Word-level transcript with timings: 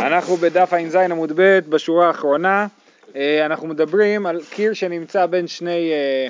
אנחנו 0.00 0.36
בדף 0.36 0.72
ע"ז 0.72 0.94
עמוד 0.94 1.32
ב' 1.36 1.58
בשורה 1.68 2.06
האחרונה, 2.06 2.66
אה, 3.16 3.46
אנחנו 3.46 3.68
מדברים 3.68 4.26
על 4.26 4.40
קיר 4.50 4.72
שנמצא 4.72 5.26
בין 5.26 5.46
שני, 5.46 5.90
אה, 5.92 6.28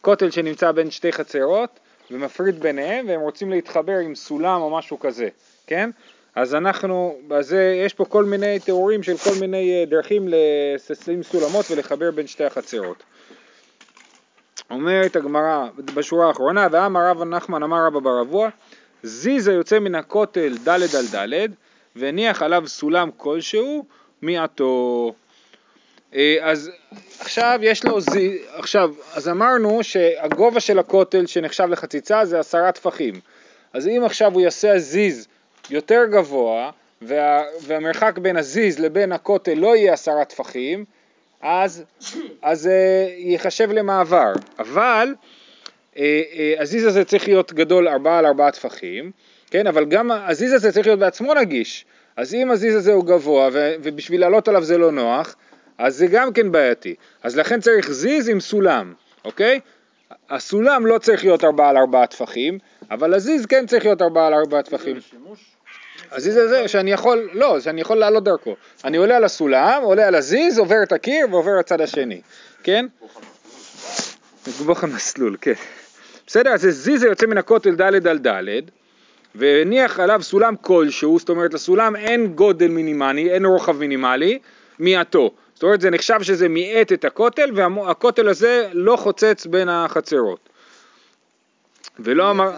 כותל 0.00 0.30
שנמצא 0.30 0.72
בין 0.72 0.90
שתי 0.90 1.12
חצרות 1.12 1.80
ומפריד 2.10 2.60
ביניהם 2.60 3.08
והם 3.08 3.20
רוצים 3.20 3.50
להתחבר 3.50 3.98
עם 3.98 4.14
סולם 4.14 4.60
או 4.60 4.70
משהו 4.78 4.98
כזה, 5.00 5.28
כן? 5.66 5.90
אז 6.34 6.54
אנחנו, 6.54 7.16
בזה, 7.28 7.82
יש 7.84 7.94
פה 7.94 8.04
כל 8.04 8.24
מיני 8.24 8.58
תיאורים 8.58 9.02
של 9.02 9.16
כל 9.16 9.34
מיני 9.40 9.80
אה, 9.80 9.84
דרכים 9.86 10.28
לשים 10.28 11.22
סולמות 11.22 11.70
ולחבר 11.70 12.10
בין 12.10 12.26
שתי 12.26 12.44
החצרות. 12.44 13.02
אומרת 14.70 15.16
הגמרא 15.16 15.68
בשורה 15.94 16.28
האחרונה, 16.28 16.66
ואמר 16.70 17.00
רב 17.10 17.22
נחמן 17.22 17.62
אמר 17.62 17.86
רבא 17.86 18.00
בר 18.00 18.20
אבוה, 18.20 18.48
זיז 19.02 19.48
היוצא 19.48 19.78
מן 19.78 19.94
הכותל 19.94 20.54
ד' 20.64 20.68
על 20.68 21.06
ד' 21.14 21.63
והניח 21.96 22.42
עליו 22.42 22.68
סולם 22.68 23.10
כלשהו 23.16 23.84
מעטו. 24.22 25.12
אה, 26.14 26.36
אז 26.42 26.70
עכשיו 27.20 27.58
יש 27.62 27.84
לו, 27.84 28.00
זי, 28.00 28.38
עכשיו, 28.52 28.90
אז 29.14 29.28
אמרנו 29.28 29.82
שהגובה 29.82 30.60
של 30.60 30.78
הכותל 30.78 31.26
שנחשב 31.26 31.64
לחציצה 31.70 32.24
זה 32.24 32.38
עשרה 32.40 32.72
טפחים. 32.72 33.14
אז 33.72 33.88
אם 33.88 34.02
עכשיו 34.04 34.32
הוא 34.32 34.40
יעשה 34.40 34.74
הזיז 34.74 35.26
יותר 35.70 36.00
גבוה 36.10 36.70
וה, 37.02 37.42
והמרחק 37.62 38.18
בין 38.18 38.36
הזיז 38.36 38.78
לבין 38.78 39.12
הכותל 39.12 39.54
לא 39.54 39.76
יהיה 39.76 39.92
עשרה 39.92 40.24
טפחים, 40.24 40.84
אז, 41.40 41.84
אז 42.42 42.66
uh, 42.66 42.70
ייחשב 43.18 43.70
למעבר. 43.70 44.32
אבל 44.58 45.14
uh, 45.94 45.96
uh, 45.96 46.00
הזיז 46.58 46.86
הזה 46.86 47.04
צריך 47.04 47.28
להיות 47.28 47.52
גדול 47.52 47.88
ארבעה 47.88 48.18
על 48.18 48.26
ארבעה 48.26 48.50
טפחים, 48.50 49.10
כן, 49.54 49.66
אבל 49.66 49.84
גם 49.84 50.10
הזיז 50.10 50.52
הזה 50.52 50.72
צריך 50.72 50.86
להיות 50.86 50.98
בעצמו 50.98 51.34
נגיש. 51.34 51.84
אז 52.16 52.34
אם 52.34 52.50
הזיז 52.50 52.74
הזה 52.76 52.92
הוא 52.92 53.04
גבוה 53.04 53.48
ובשביל 53.52 54.20
לעלות 54.20 54.48
עליו 54.48 54.64
זה 54.64 54.78
לא 54.78 54.92
נוח, 54.92 55.36
אז 55.78 55.96
זה 55.96 56.06
גם 56.06 56.32
כן 56.32 56.52
בעייתי. 56.52 56.94
אז 57.22 57.36
לכן 57.36 57.60
צריך 57.60 57.90
זיז 57.90 58.28
עם 58.28 58.40
סולם, 58.40 58.94
אוקיי? 59.24 59.60
הסולם 60.30 60.86
לא 60.86 60.98
צריך 60.98 61.24
להיות 61.24 61.44
ארבעה 61.44 61.68
על 61.68 61.76
ארבעה 61.76 62.06
טפחים, 62.06 62.58
אבל 62.90 63.14
הזיז 63.14 63.46
כן 63.46 63.66
צריך 63.66 63.84
להיות 63.84 64.02
ארבעה 64.02 64.26
על 64.26 64.34
ארבעה 64.34 64.62
טפחים. 64.62 64.96
הזיז 66.12 66.36
הזה 66.36 66.68
שאני 66.68 66.92
יכול, 66.92 67.30
לא, 67.32 67.60
שאני 67.60 67.80
יכול 67.80 67.96
לעלות 67.96 68.24
דרכו. 68.24 68.56
אני 68.84 68.96
עולה 68.96 69.16
על 69.16 69.24
הסולם, 69.24 69.82
עולה 69.82 70.06
על 70.06 70.14
הזיז, 70.14 70.58
עובר 70.58 70.82
את 70.82 70.92
הקיר 70.92 71.26
ועובר 71.30 71.58
לצד 71.58 71.80
השני, 71.80 72.20
כן? 72.62 72.86
בוחן 74.66 74.90
מסלול, 74.90 75.36
כן. 75.40 75.52
בסדר, 76.26 76.50
אז 76.50 76.60
זיז 76.60 77.00
זה 77.00 77.06
יוצא 77.06 77.26
מן 77.26 77.38
הכותל 77.38 77.74
ד' 77.74 78.06
על 78.06 78.18
ד', 78.18 78.60
והניח 79.34 80.00
עליו 80.00 80.22
סולם 80.22 80.54
כלשהו, 80.60 81.18
זאת 81.18 81.28
אומרת 81.28 81.54
לסולם 81.54 81.96
אין 81.96 82.26
גודל 82.26 82.68
מינימלי, 82.68 83.30
אין 83.30 83.44
רוחב 83.44 83.78
מינימלי, 83.78 84.38
מיעטו. 84.78 85.30
זאת 85.54 85.62
אומרת 85.62 85.80
זה 85.80 85.90
נחשב 85.90 86.22
שזה 86.22 86.48
מיעט 86.48 86.92
את 86.92 87.04
הכותל 87.04 87.50
והכותל 87.54 88.28
הזה 88.28 88.68
לא 88.72 88.96
חוצץ 88.96 89.46
בין 89.46 89.68
החצרות. 89.68 90.48
ולא 91.98 92.30
אמר... 92.30 92.50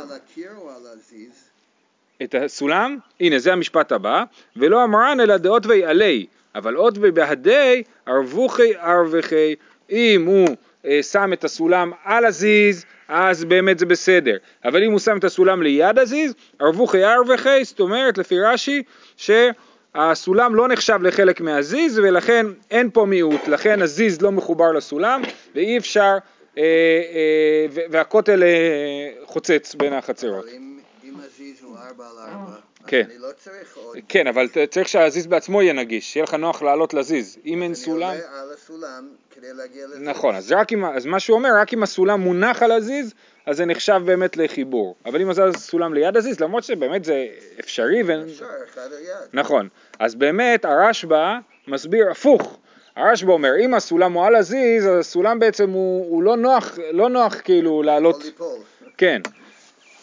את 2.23 2.35
הסולם, 2.35 2.99
הנה 3.21 3.39
זה 3.39 3.53
המשפט 3.53 3.93
הבא, 3.93 4.25
ולא 4.57 4.85
אמרן 4.85 5.21
אלא 5.21 5.37
דעות 5.37 5.67
ויעלי, 5.67 6.27
אבל 6.55 6.75
עוד 6.75 6.99
ובהדי 7.01 7.83
ערבוכי 8.07 8.75
ערבכי, 8.75 9.55
אם 9.91 10.25
הוא 10.27 10.49
אה, 10.85 11.03
שם 11.03 11.33
את 11.33 11.45
הסולם 11.45 11.93
על 12.05 12.25
הזיז, 12.25 12.85
אז 13.09 13.45
באמת 13.45 13.79
זה 13.79 13.87
בסדר, 13.87 14.37
אבל 14.65 14.83
אם 14.83 14.91
הוא 14.91 14.99
שם 14.99 15.19
את 15.19 15.25
הסולם 15.25 15.63
ליד 15.63 15.99
הזיז, 15.99 16.35
ערבוכי 16.59 17.03
ערבכי, 17.05 17.65
זאת 17.65 17.81
אומרת 17.81 18.19
לפי 18.19 18.41
רש"י, 18.41 18.83
שהסולם 19.17 20.55
לא 20.55 20.69
נחשב 20.69 20.99
לחלק 21.03 21.41
מהזיז 21.41 21.99
ולכן 21.99 22.47
אין 22.71 22.91
פה 22.91 23.05
מיעוט, 23.05 23.49
לכן 23.49 23.83
הזיז 23.83 24.23
לא 24.23 24.33
מחובר 24.33 24.73
לסולם 24.73 25.23
ואי 25.55 25.79
אפשר, 25.79 26.19
אה, 26.59 26.63
אה, 26.63 27.67
והכותל 27.91 28.43
אה, 28.43 29.11
חוצץ 29.25 29.75
בין 29.75 29.93
החצרות. 29.93 30.45
אבל 30.45 30.55
אם 30.57 30.77
אם 31.05 31.15
הזיז 31.25 31.63
הוא 31.63 31.77
ארבע 31.77 32.05
על 32.11 32.19
ארבע, 32.19 32.53
אז 32.53 32.87
כן. 32.87 33.03
אני 33.11 33.19
לא 33.19 33.29
צריך 33.37 33.77
עוד. 33.77 33.99
כן, 34.09 34.27
אבל 34.27 34.49
צריך 34.71 34.89
שהזיז 34.89 35.27
בעצמו 35.27 35.63
יהיה 35.63 35.73
נגיש, 35.73 36.13
שיהיה 36.13 36.25
לך 36.25 36.35
נוח 36.35 36.63
לעלות 36.63 36.95
לזיז. 36.95 37.39
אם 37.47 37.63
אין 37.63 37.63
אני 37.63 37.75
סולם... 37.75 38.11
עולה 38.11 38.41
על 38.41 38.53
הסולם 38.55 39.09
כדי 39.37 39.47
להגיע 39.53 39.87
לזיז. 39.87 40.03
נכון, 40.03 40.35
אז, 40.35 40.53
רק 40.53 40.73
אם, 40.73 40.85
אז 40.85 41.07
מה 41.07 41.21
שהוא 41.21 41.37
אומר, 41.37 41.51
רק 41.57 41.73
אם 41.73 41.83
הסולם 41.83 42.21
מונח 42.21 42.63
על 42.63 42.73
הזיז, 42.73 43.15
אז 43.47 43.57
זה 43.57 43.67
נחשב 43.67 44.01
באמת 44.05 44.37
לחיבור. 44.37 44.95
אבל 45.05 45.21
אם 45.21 45.31
הסולם 45.31 45.95
ליד 45.95 46.17
הזיז, 46.17 46.41
למרות 46.41 46.65
שבאמת 46.65 47.05
זה 47.05 47.27
אפשרי, 47.61 48.03
ו... 48.03 48.23
אפשר, 48.27 48.45
אחד 48.73 48.83
על 48.83 49.03
יד. 49.03 49.29
נכון. 49.33 49.69
אז 49.99 50.15
באמת 50.15 50.65
הרשב"א 50.65 51.39
מסביר 51.69 52.11
הפוך. 52.11 52.59
הרשב"א 52.97 53.33
אומר, 53.33 53.53
אם 53.61 53.75
הסולם 53.75 54.13
הוא 54.13 54.25
על 54.25 54.35
הזיז, 54.35 54.87
אז 54.87 54.99
הסולם 54.99 55.39
בעצם 55.39 55.71
הוא, 55.71 56.11
הוא 56.11 56.23
לא 56.23 56.37
נוח, 56.37 56.79
לא 56.93 57.09
נוח 57.09 57.41
כאילו 57.45 57.83
לעלות... 57.83 58.17
יכול 58.17 58.27
ליפול. 58.27 58.59
כן. 58.99 59.21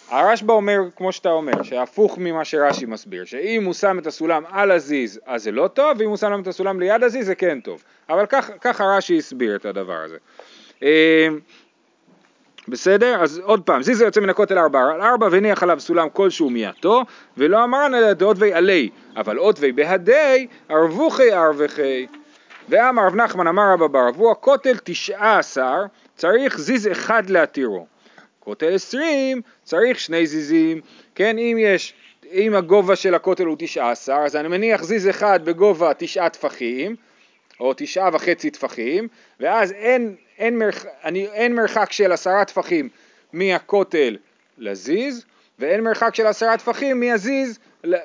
הרשב"א 0.10 0.54
אומר, 0.54 0.80
כמו 0.96 1.12
שאתה 1.12 1.30
אומר, 1.30 1.64
שהפוך 1.64 2.18
ממה 2.18 2.46
שרש"י 2.46 2.86
מסביר, 2.86 3.26
שאם 3.26 3.64
הוא 3.66 3.74
שם 3.74 4.00
את 4.00 4.08
הסולם 4.08 4.44
על 4.52 4.72
הזיז 4.72 5.20
אז 5.26 5.44
זה 5.44 5.52
לא 5.52 5.68
טוב, 5.68 5.98
ואם 6.00 6.10
הוא 6.10 6.18
שם 6.18 6.42
את 6.42 6.48
הסולם 6.48 6.80
ליד 6.80 7.04
הזיז 7.04 7.26
זה 7.26 7.36
כן 7.36 7.60
טוב. 7.60 7.84
אבל 8.10 8.26
ככה 8.62 8.84
רש"י 8.86 9.18
הסביר 9.18 9.56
את 9.56 9.66
הדבר 9.66 9.98
הזה. 10.06 10.18
אה, 10.84 11.28
בסדר? 12.68 13.24
אז 13.24 13.42
עוד 13.44 13.62
פעם, 13.62 13.82
זיז 13.82 14.02
יוצא 14.02 14.22
מן 14.22 14.30
הכותל 14.30 14.58
ארבע 14.58 14.80
על 14.80 15.02
ארבע 15.02 15.28
והניח 15.32 15.64
עליו 15.64 15.80
סולם 15.80 16.08
כלשהו 16.14 16.50
מיעטו, 16.50 17.04
ולא 17.38 17.64
אמרן 17.64 17.96
אלא 17.96 18.14
דעות 18.14 18.38
ויעלי, 18.40 18.90
אבל 19.16 19.38
עוד 19.38 19.60
ובהדי 19.62 20.48
ערבוכי 20.70 21.32
ערבכי. 21.32 22.08
ואמר 22.70 23.06
רב 23.06 23.16
נחמן 23.16 23.48
אמר 23.48 23.74
רבא 23.74 23.88
בר 23.88 24.10
אבוה, 24.10 24.36
כותל 24.36 24.78
תשעה 24.84 25.40
עשר 25.40 25.86
צריך 26.16 26.58
זיז 26.58 26.88
אחד 26.88 27.30
להתירו. 27.30 27.93
כותל 28.44 28.74
עשרים 28.76 29.42
צריך 29.64 30.00
שני 30.00 30.28
זיזים, 30.28 30.82
כן, 31.16 31.38
אם 31.38 31.58
יש, 31.60 31.94
אם 32.32 32.56
הגובה 32.56 32.96
של 32.96 33.16
הכותל 33.16 33.46
הוא 33.46 33.56
תשעה 33.60 33.92
עשר, 33.92 34.18
אז 34.26 34.36
אני 34.36 34.48
מניח 34.48 34.84
זיז 34.84 35.10
אחד 35.10 35.40
בגובה 35.46 35.92
תשעה 35.98 36.30
טפחים, 36.30 36.96
או 37.60 37.74
תשעה 37.78 38.10
וחצי 38.14 38.50
טפחים, 38.50 39.08
ואז 39.40 39.72
אין, 39.72 40.16
אין, 40.38 40.60
מרח, 40.60 40.86
אני, 41.04 41.28
אין 41.28 41.56
מרחק 41.56 41.92
של 41.92 42.12
עשרה 42.12 42.46
טפחים 42.46 42.90
מהכותל 43.34 44.18
לזיז, 44.58 45.26
ואין 45.60 45.82
מרחק 45.82 46.16
של 46.16 46.28
עשרה 46.28 46.58
טפחים 46.58 47.00
מהזיז, 47.00 47.60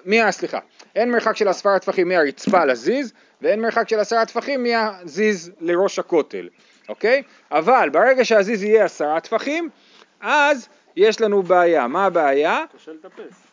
מה, 0.04 0.32
סליחה, 0.32 0.59
אין 0.97 1.10
מרחק 1.10 1.37
של 1.37 1.48
עשרה 1.48 1.78
טפחים 1.78 2.09
מהרצפה 2.09 2.65
לזיז, 2.65 3.12
ואין 3.43 3.60
מרחק 3.60 3.88
של 3.88 4.00
עשרה 4.00 4.27
טפחים 4.27 4.62
מהזיז 4.62 5.50
לראש 5.60 5.98
הכותל, 5.98 6.48
אוקיי? 6.88 7.22
אבל 7.50 7.88
ברגע 7.93 8.25
שהזיז 8.25 8.62
יהיה 8.62 8.84
עשרה 8.84 9.21
טפחים, 9.21 9.69
אז 10.20 10.68
יש 10.96 11.20
לנו 11.20 11.42
בעיה. 11.42 11.86
מה 11.86 12.06
הבעיה? 12.06 12.64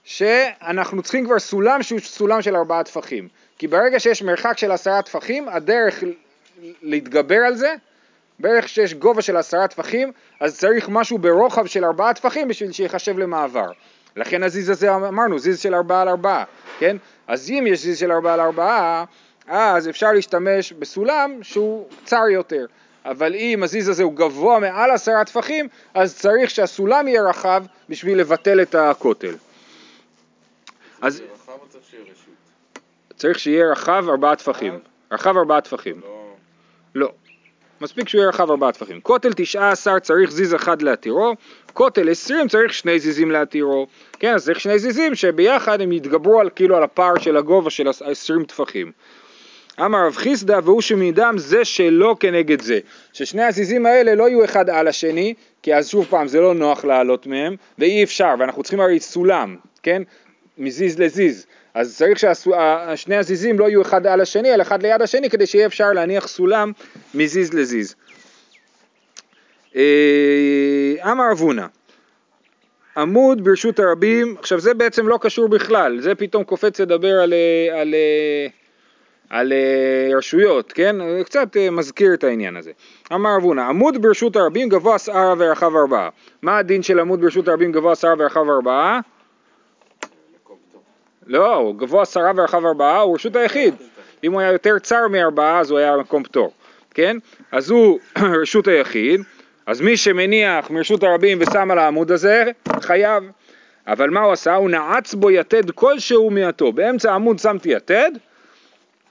שאנחנו 0.04 1.02
צריכים 1.02 1.26
כבר 1.26 1.40
סולם 1.40 1.84
שהוא 1.84 2.00
סולם 2.00 2.42
של 2.42 2.56
ארבעה 2.56 2.84
טפחים. 2.84 3.28
כי 3.58 3.68
ברגע 3.68 4.00
שיש 4.00 4.22
מרחק 4.22 4.58
של 4.58 4.72
עשרה 4.72 5.02
טפחים, 5.02 5.50
הדרך 5.50 6.04
להתגבר 6.82 7.38
על 7.38 7.56
זה, 7.56 7.76
בערך 8.40 8.70
שיש 8.70 8.94
גובה 8.94 9.22
של 9.22 9.38
עשרה 9.38 9.68
טפחים, 9.68 10.12
אז 10.40 10.58
צריך 10.58 10.90
משהו 10.90 11.18
ברוחב 11.18 11.66
של 11.66 11.86
ארבעה 11.86 12.14
טפחים 12.14 12.48
בשביל 12.48 12.72
שיחשב 12.72 13.18
למעבר. 13.18 13.72
לכן 14.16 14.44
הזיז 14.44 14.70
הזה 14.70 14.96
אמרנו, 14.96 15.40
זיז 15.40 15.60
של 15.60 15.76
ארבעה 15.76 16.02
על 16.02 16.10
ארבעה, 16.10 16.44
כן? 16.80 16.98
אז 17.28 17.50
אם 17.50 17.66
יש 17.68 17.80
זיז 17.80 18.00
של 18.00 18.12
ארבעה 18.12 18.34
על 18.34 18.40
ארבעה, 18.40 19.06
אז 19.48 19.90
אפשר 19.90 20.12
להשתמש 20.12 20.74
בסולם 20.74 21.40
שהוא 21.42 21.88
קצר 22.04 22.24
יותר. 22.32 22.66
אבל 23.06 23.36
אם 23.36 23.64
הזיז 23.64 23.90
הזה 23.90 24.04
הוא 24.04 24.14
גבוה 24.14 24.60
מעל 24.60 24.92
עשרה 24.92 25.26
טפחים, 25.26 25.68
אז 25.94 26.18
צריך 26.20 26.50
שהסולם 26.50 27.08
יהיה 27.08 27.30
רחב 27.30 27.64
בשביל 27.90 28.20
לבטל 28.20 28.62
את 28.62 28.76
הכותל. 28.76 29.36
אז 31.02 31.22
רחב 31.22 31.52
או 31.52 31.68
צריך 31.70 31.84
שיהיה 31.90 32.04
רשות? 32.04 32.34
צריך 33.16 33.40
שיהיה 33.40 33.72
רחב 33.72 34.06
ארבעה 34.10 34.36
טפחים. 34.36 34.80
רחב 35.12 35.38
ארבעה 35.38 35.62
טפחים. 35.62 36.02
לא... 36.02 36.36
לא. 36.96 37.12
מספיק 37.82 38.10
שהוא 38.10 38.20
יהיה 38.20 38.30
רחב 38.30 38.50
ארבעה 38.52 38.72
טפחים. 38.72 39.02
כותל 39.02 39.34
תשעה 39.36 39.72
עשר 39.72 40.00
צריך 40.00 40.32
זיז 40.32 40.56
אחד 40.56 40.82
להתירו, 40.82 41.36
כותל 41.74 42.10
עשרים 42.10 42.48
צריך 42.48 42.74
שני 42.74 43.00
זיזים 43.00 43.32
להתירו. 43.32 43.88
כן, 44.20 44.34
אז 44.34 44.46
צריך 44.46 44.60
שני 44.60 44.80
זיזים 44.80 45.16
שביחד 45.16 45.82
הם 45.82 45.92
יתגברו 45.92 46.40
על 46.40 46.50
כאילו 46.56 46.78
על 46.78 46.84
הפער 46.84 47.18
של 47.18 47.38
הגובה 47.38 47.70
של 47.70 47.88
העשרים 48.02 48.46
טפחים. 48.46 48.92
אמר 49.80 50.06
רב 50.08 50.16
חיסדא 50.16 50.60
והוא 50.64 50.82
שמדם 50.82 51.36
זה 51.38 51.66
שלא 51.66 52.16
כנגד 52.20 52.62
זה. 52.62 52.80
ששני 53.14 53.44
הזיזים 53.44 53.86
האלה 53.86 54.16
לא 54.16 54.30
יהיו 54.30 54.46
אחד 54.46 54.70
על 54.70 54.88
השני, 54.88 55.34
כי 55.62 55.76
אז 55.76 55.90
שוב 55.90 56.06
פעם 56.10 56.28
זה 56.28 56.42
לא 56.42 56.54
נוח 56.54 56.86
לעלות 56.86 57.28
מהם, 57.28 57.56
ואי 57.80 58.04
אפשר, 58.04 58.34
ואנחנו 58.40 58.64
צריכים 58.64 58.80
הרי 58.80 59.00
סולם, 59.00 59.56
כן? 59.84 60.02
מזיז 60.58 61.00
לזיז. 61.00 61.46
אז 61.74 61.98
צריך 61.98 62.20
ששני 62.20 63.16
הזיזים 63.16 63.60
לא 63.60 63.66
יהיו 63.70 63.82
אחד 63.82 64.08
על 64.08 64.22
השני, 64.22 64.54
אלא 64.54 64.62
אחד 64.62 64.82
ליד 64.82 65.02
השני, 65.02 65.30
כדי 65.30 65.46
שיהיה 65.46 65.66
אפשר 65.66 65.92
להניח 65.94 66.28
סולם 66.28 66.72
מזיז 67.14 67.54
לזיז. 67.54 67.96
אה, 69.76 71.12
אמר 71.12 71.32
רב 71.32 71.42
עמוד 72.98 73.44
ברשות 73.44 73.80
הרבים, 73.80 74.36
עכשיו 74.40 74.60
זה 74.60 74.74
בעצם 74.74 75.08
לא 75.08 75.20
קשור 75.22 75.48
בכלל, 75.48 76.02
זה 76.02 76.16
פתאום 76.16 76.44
קופץ 76.44 76.80
לדבר 76.80 77.22
על, 77.22 77.34
אה, 77.34 77.82
על, 77.82 77.94
אה, 77.94 78.48
על, 79.30 79.54
על 80.10 80.18
רשויות, 80.18 80.72
כן? 80.72 80.96
קצת 81.24 81.58
מזכיר 81.72 82.14
את 82.14 82.24
העניין 82.24 82.58
הזה. 82.58 82.72
אמר 83.14 83.38
אבונה, 83.38 83.68
עמוד 83.68 84.02
ברשות 84.02 84.36
הרבים 84.36 84.70
גבוה 84.70 85.00
שערה 85.00 85.34
ורחב 85.38 85.76
ארבעה. 85.76 86.10
מה 86.42 86.58
הדין 86.58 86.84
של 86.84 87.00
עמוד 87.00 87.22
ברשות 87.22 87.48
הרבים 87.48 87.72
גבוה 87.72 87.96
שערה 87.96 88.14
ורחב 88.18 88.50
ארבעה? 88.50 89.00
לא, 91.28 91.74
גבוה 91.78 92.02
עשרה 92.02 92.32
ורחב 92.36 92.66
ארבעה 92.66 93.00
הוא 93.00 93.16
רשות 93.16 93.36
היחיד. 93.36 93.74
אם 94.24 94.34
הוא 94.34 94.42
היה 94.42 94.52
יותר 94.52 94.80
צר 94.80 95.08
מארבעה 95.08 95.60
אז 95.60 95.72
הוא 95.72 95.80
היה 95.80 95.98
מקום 95.98 96.24
פטור, 96.24 96.52
כן? 96.94 97.18
אז 97.52 97.70
הוא 97.70 98.00
רשות 98.42 98.68
היחיד, 98.68 99.22
אז 99.66 99.82
מי 99.82 99.98
שמניח 99.98 100.70
מרשות 100.70 101.04
הרבים 101.04 101.38
ושם 101.42 101.72
על 101.72 101.80
העמוד 101.80 102.12
הזה, 102.12 102.44
חייב. 102.82 103.24
אבל 103.88 104.10
מה 104.10 104.22
הוא 104.22 104.34
עשה? 104.34 104.56
הוא 104.56 104.70
נעץ 104.70 105.14
בו 105.14 105.32
יתד 105.32 105.72
כלשהו 105.72 106.30
מעטו. 106.30 106.72
באמצע 106.72 107.12
העמוד 107.12 107.40
שמתי 107.40 107.70
יתד, 107.70 108.12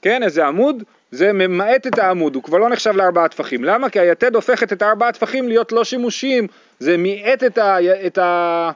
כן, 0.04 0.22
איזה 0.22 0.46
עמוד, 0.46 0.82
זה 1.10 1.32
ממעט 1.32 1.86
את 1.86 1.98
העמוד, 1.98 2.34
הוא 2.34 2.42
כבר 2.42 2.58
לא 2.58 2.68
נחשב 2.68 2.96
לארבעה 2.96 3.28
טפחים. 3.28 3.64
למה? 3.64 3.90
כי 3.90 4.00
היתד 4.00 4.34
הופכת 4.34 4.72
את 4.72 4.82
הארבעה 4.82 5.12
טפחים 5.12 5.48
להיות 5.48 5.72
לא 5.72 5.84
שימושיים, 5.84 6.46
זה 6.78 6.96
מיעט 6.96 7.44
את, 7.44 7.58
ה, 7.58 7.76
את, 8.06 8.18
ה, 8.18 8.70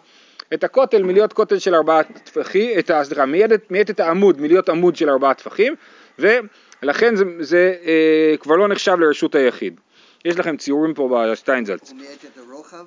את 0.55 0.65
הכותל 0.65 1.03
מלהיות 1.03 1.33
כותל 1.33 1.59
של 1.59 1.75
ארבעה 1.75 2.03
טפחים, 2.03 2.71
סליחה, 3.03 3.27
מיעט 3.71 3.91
את 3.91 4.01
העמוד 4.01 4.41
מלהיות 4.41 4.69
עמוד 4.69 4.97
של 4.97 5.11
ארבעה 5.11 5.35
טפחים, 5.35 5.75
ולכן 6.19 7.17
זה, 7.17 7.25
זה 7.41 7.75
אה, 7.85 8.37
כבר 8.41 8.57
לא 8.57 8.69
נחשב 8.69 8.97
לרשות 9.01 9.35
היחיד. 9.35 9.81
יש 10.25 10.39
לכם 10.39 10.57
ציורים 10.57 10.95
פה 10.95 11.27
בשטיינזלץ. 11.33 11.91
הוא 11.91 11.99
מייעט 11.99 12.25
את 12.25 12.39
הרוחב? 12.39 12.85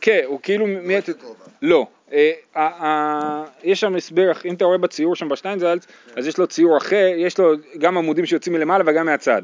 כן, 0.00 0.20
הוא 0.26 0.40
כאילו 0.42 0.66
מייעט 0.66 1.10
את... 1.10 1.24
לא. 1.62 1.86
אה, 2.12 3.44
יש 3.62 3.80
שם 3.80 3.96
הסבר, 3.96 4.30
אם 4.44 4.54
אתה 4.54 4.64
רואה 4.64 4.78
בציור 4.78 5.16
שם 5.16 5.28
בשטיינזלץ, 5.28 5.86
אז 6.16 6.26
יש 6.26 6.38
לו 6.38 6.46
ציור 6.46 6.78
אחר, 6.78 7.06
יש 7.16 7.38
לו 7.38 7.52
גם 7.78 7.98
עמודים 7.98 8.26
שיוצאים 8.26 8.54
מלמעלה 8.54 8.84
וגם 8.86 9.06
מהצד. 9.06 9.42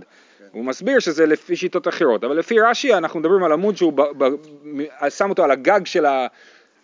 הוא 0.52 0.64
מסביר 0.64 0.98
שזה 0.98 1.26
לפי 1.26 1.56
שיטות 1.56 1.88
אחרות, 1.88 2.24
אבל 2.24 2.38
לפי 2.38 2.60
רש"י 2.60 2.94
אנחנו 2.94 3.20
מדברים 3.20 3.44
על 3.44 3.52
עמוד 3.52 3.76
שהוא 3.76 3.92
ב, 3.92 4.02
ב, 4.02 4.24
שם 5.08 5.30
אותו 5.30 5.44
על 5.44 5.50
הגג 5.50 5.80
של, 5.84 6.06
ה, 6.06 6.26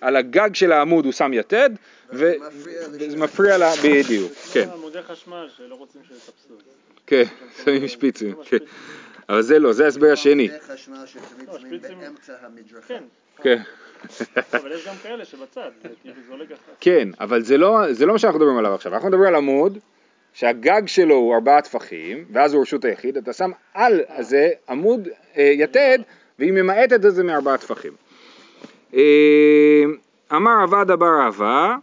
על 0.01 0.17
הגג 0.17 0.55
של 0.55 0.73
העמוד, 0.73 1.05
הוא 1.05 1.13
שם 1.13 1.33
יתד, 1.35 1.71
וזה 2.11 2.37
מפריע 3.17 3.59
לה, 3.59 3.73
בדיוק, 3.85 4.33
כן. 4.53 4.69
עמודי 4.73 5.03
חשמל 5.03 5.49
שלא 5.57 5.75
רוצים 5.75 6.01
שיתפסו. 6.09 6.55
כן, 7.07 7.25
שמים 7.65 7.89
שפיצים, 7.89 8.35
כן. 8.45 8.57
אבל 9.29 9.43
זה 9.43 9.59
לא, 9.59 9.73
זה 9.73 9.85
ההסבר 9.85 10.13
השני. 10.13 10.49
כן. 12.87 13.03
כן. 13.37 13.63
אבל 14.55 14.73
יש 14.73 14.87
גם 14.87 14.95
כאלה 15.03 15.25
שבצד, 15.25 15.71
כאילו 16.03 16.17
זולג 16.29 16.53
אחת. 16.53 16.77
כן, 16.81 17.09
אבל 17.21 17.43
זה 17.43 17.59
לא, 17.59 17.93
זה 17.93 18.07
לא 18.07 18.13
מה 18.13 18.19
שאנחנו 18.19 18.39
מדברים 18.39 18.59
עליו 18.59 18.75
עכשיו, 18.75 18.95
אנחנו 18.95 19.09
מדברים 19.09 19.29
על 19.29 19.35
עמוד 19.35 19.79
שהגג 20.33 20.83
שלו 20.87 21.15
הוא 21.15 21.35
ארבעה 21.35 21.63
טפחים, 21.63 22.25
ואז 22.33 22.55
הוא 22.55 22.63
רשות 22.63 22.85
היחיד, 22.85 23.17
אתה 23.17 23.33
שם 23.33 23.51
על 23.75 24.01
זה 24.21 24.51
עמוד 24.69 25.09
אה, 25.37 25.53
יתד, 25.57 25.99
והיא 26.39 26.53
ממעטת 26.53 27.05
את 27.05 27.15
זה 27.15 27.23
מארבעה 27.25 27.59
טפחים. 27.59 27.93
אה, 28.95 29.83
אמר 30.33 30.63
עבד 30.63 30.91
אבר 30.91 31.21
אהבה, 31.25 31.77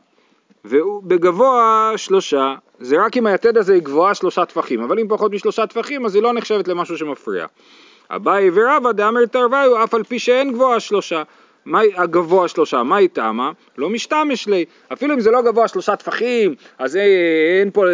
ובגבוה 0.65 1.93
שלושה, 1.95 2.55
זה 2.79 2.95
רק 3.05 3.17
אם 3.17 3.27
היתד 3.27 3.57
הזה 3.57 3.73
היא 3.73 3.81
גבוהה 3.81 4.15
שלושה 4.15 4.45
טפחים, 4.45 4.81
אבל 4.81 4.99
אם 4.99 5.07
פחות 5.09 5.31
משלושה 5.31 5.67
טפחים 5.67 6.05
אז 6.05 6.15
היא 6.15 6.23
לא 6.23 6.33
נחשבת 6.33 6.67
למשהו 6.67 6.97
שמפריע. 6.97 7.45
אביי 8.09 8.49
ורבא 8.53 8.91
דאמר 8.91 9.25
תרוויו 9.25 9.83
אף 9.83 9.93
על 9.93 10.03
פי 10.03 10.19
שאין 10.19 10.53
גבוהה 10.53 10.79
שלושה. 10.79 11.23
מה 11.65 11.81
הגבוה 11.95 12.47
שלושה? 12.47 12.83
מה 12.83 12.97
איתמה? 12.97 13.51
לא 13.77 13.89
משתמש 13.89 14.47
לי. 14.47 14.65
אפילו 14.93 15.13
אם 15.13 15.19
זה 15.19 15.31
לא 15.31 15.41
גבוה 15.41 15.67
שלושה 15.67 15.95
טפחים, 15.95 16.55
אז 16.77 16.95
אין 17.61 17.71
פה 17.71 17.85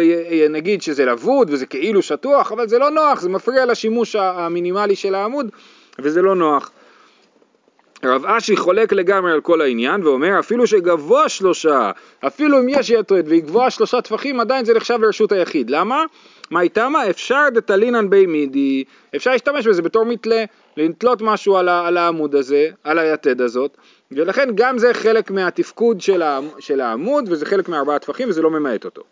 נגיד 0.50 0.82
שזה 0.82 1.04
לבוד 1.04 1.50
וזה 1.50 1.66
כאילו 1.66 2.02
שטוח, 2.02 2.52
אבל 2.52 2.68
זה 2.68 2.78
לא 2.78 2.90
נוח, 2.90 3.20
זה 3.20 3.28
מפריע 3.28 3.66
לשימוש 3.66 4.16
המינימלי 4.16 4.96
של 4.96 5.14
העמוד 5.14 5.50
וזה 5.98 6.22
לא 6.22 6.34
נוח. 6.34 6.70
רב 8.04 8.26
אשי 8.26 8.56
חולק 8.56 8.92
לגמרי 8.92 9.32
על 9.32 9.40
כל 9.40 9.60
העניין 9.60 10.06
ואומר 10.06 10.38
אפילו 10.38 10.66
שגבוה 10.66 11.28
שלושה, 11.28 11.90
אפילו 12.26 12.58
אם 12.60 12.68
יש 12.68 12.90
יתד 12.90 13.28
והיא 13.28 13.42
גבוהה 13.42 13.70
שלושה 13.70 14.00
טפחים 14.00 14.40
עדיין 14.40 14.64
זה 14.64 14.74
נחשב 14.74 14.98
לרשות 15.00 15.32
היחיד. 15.32 15.70
למה? 15.70 16.04
מה 16.50 16.60
איתמה? 16.60 17.10
אפשר 17.10 17.44
דתלינן 17.54 18.10
בי 18.10 18.26
מידי, 18.26 18.84
אפשר 19.16 19.30
להשתמש 19.30 19.66
בזה 19.66 19.82
בתור 19.82 20.04
מתלה, 20.04 20.44
לתלות 20.76 21.22
משהו 21.22 21.56
על, 21.56 21.68
על 21.68 21.96
העמוד 21.96 22.34
הזה, 22.34 22.68
על 22.84 22.98
היתד 22.98 23.40
הזאת, 23.40 23.76
ולכן 24.12 24.48
גם 24.54 24.78
זה 24.78 24.94
חלק 24.94 25.30
מהתפקוד 25.30 26.00
של, 26.00 26.22
של 26.58 26.80
העמוד 26.80 27.24
וזה 27.28 27.46
חלק 27.46 27.68
מארבעה 27.68 27.98
טפחים 27.98 28.28
וזה 28.28 28.42
לא 28.42 28.50
ממעט 28.50 28.84
אותו. 28.84 29.02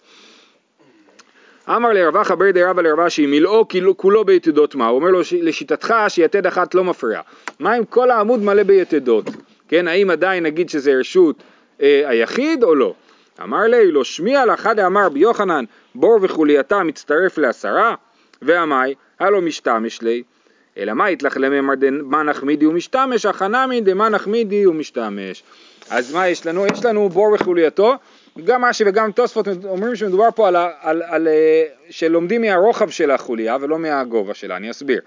אמר 1.68 1.92
לרבה 1.92 2.24
חבר 2.24 2.50
די 2.50 2.62
רבא 2.62 2.82
לרבה 2.82 3.10
שהיא 3.10 3.28
מילאו 3.28 3.66
כולו 3.96 4.24
ביתדות 4.24 4.74
מה? 4.74 4.86
הוא 4.86 4.96
אומר 4.96 5.10
לו 5.10 5.20
לשיטתך 5.42 5.94
שיתד 6.08 6.46
אחת 6.46 6.74
לא 6.74 6.84
מפריע. 6.84 7.20
מה 7.58 7.78
אם 7.78 7.84
כל 7.84 8.10
העמוד 8.10 8.42
מלא 8.42 8.62
ביתדות? 8.62 9.24
כן, 9.68 9.88
האם 9.88 10.10
עדיין 10.10 10.42
נגיד 10.42 10.68
שזה 10.68 10.94
רשות 10.94 11.36
אה, 11.82 12.02
היחיד 12.06 12.64
או 12.64 12.74
לא? 12.74 12.94
אמר 13.42 13.62
לי 13.62 13.90
לא 13.90 14.04
שמיע 14.04 14.46
לך 14.46 14.66
דאמר 14.76 15.08
ביוחנן 15.08 15.64
בור 15.94 16.18
וחולייתה 16.22 16.82
מצטרף 16.82 17.38
לעשרה 17.38 17.94
ועמי 18.42 18.94
הלא 19.20 19.40
משתמש 19.40 20.02
לי 20.02 20.22
אלא 20.76 20.92
מה 20.92 21.10
יתלך 21.10 21.36
לממר 21.40 21.74
דמה 21.74 22.22
נחמידי 22.22 22.66
ומשתמש 22.66 23.26
הכנמי 23.26 23.80
דמה 23.80 24.08
נחמידי 24.08 24.66
ומשתמש 24.66 25.42
אז 25.90 26.14
מה 26.14 26.28
יש 26.28 26.46
לנו? 26.46 26.66
יש 26.66 26.84
לנו 26.84 27.08
בור 27.08 27.32
וחולייתו 27.32 27.94
גם 28.44 28.64
רש"י 28.64 28.84
וגם 28.86 29.12
תוספות 29.12 29.48
אומרים 29.64 29.96
שמדובר 29.96 30.28
פה 30.34 30.48
על, 30.48 30.56
על, 30.56 30.72
על, 30.80 31.02
על 31.02 31.28
אה, 31.28 31.64
שלומדים 31.90 32.40
מהרוחב 32.40 32.90
של 32.90 33.10
החוליה 33.10 33.56
ולא 33.60 33.78
מהגובה 33.78 34.34
שלה, 34.34 34.56
אני 34.56 34.70
אסביר. 34.70 35.00